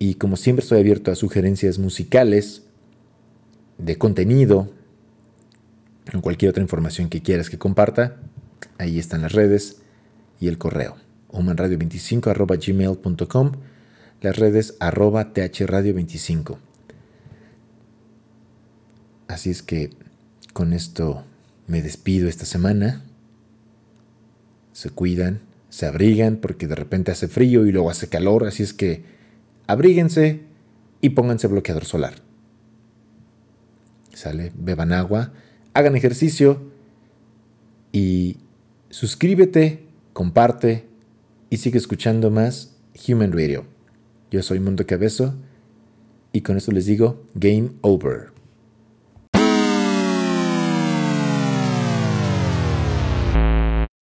Y 0.00 0.14
como 0.14 0.36
siempre 0.36 0.64
estoy 0.64 0.80
abierto 0.80 1.12
a 1.12 1.14
sugerencias 1.14 1.78
musicales, 1.78 2.64
de 3.78 3.96
contenido, 3.96 4.72
o 6.12 6.20
cualquier 6.20 6.50
otra 6.50 6.62
información 6.62 7.08
que 7.08 7.22
quieras 7.22 7.50
que 7.50 7.58
comparta, 7.58 8.16
ahí 8.78 8.98
están 8.98 9.22
las 9.22 9.32
redes 9.32 9.82
y 10.40 10.48
el 10.48 10.58
correo, 10.58 10.96
humanradio25 11.30 12.28
arroba 12.28 12.56
gmail.com, 12.56 13.52
las 14.20 14.36
redes 14.36 14.76
arroba 14.80 15.32
thradio25. 15.32 16.58
Así 19.28 19.50
es 19.50 19.62
que 19.62 19.90
con 20.52 20.72
esto 20.72 21.24
me 21.66 21.82
despido 21.82 22.28
esta 22.28 22.44
semana. 22.44 23.02
Se 24.72 24.90
cuidan, 24.90 25.40
se 25.70 25.86
abrigan 25.86 26.36
porque 26.36 26.66
de 26.66 26.74
repente 26.74 27.10
hace 27.10 27.28
frío 27.28 27.66
y 27.66 27.72
luego 27.72 27.90
hace 27.90 28.08
calor, 28.08 28.46
así 28.46 28.62
es 28.62 28.72
que 28.72 29.04
abríguense 29.66 30.40
y 31.00 31.10
pónganse 31.10 31.46
bloqueador 31.46 31.84
solar. 31.84 32.14
Sale, 34.14 34.52
beban 34.56 34.92
agua, 34.92 35.32
hagan 35.74 35.96
ejercicio 35.96 36.70
y 37.92 38.38
suscríbete, 38.90 39.84
comparte 40.12 40.86
y 41.50 41.58
sigue 41.58 41.78
escuchando 41.78 42.30
más 42.30 42.76
Human 43.08 43.32
Radio. 43.32 43.66
Yo 44.30 44.42
soy 44.42 44.60
Mundo 44.60 44.86
Cabezo 44.86 45.34
y 46.32 46.40
con 46.40 46.56
esto 46.56 46.72
les 46.72 46.86
digo 46.86 47.24
Game 47.34 47.70
Over. 47.82 48.33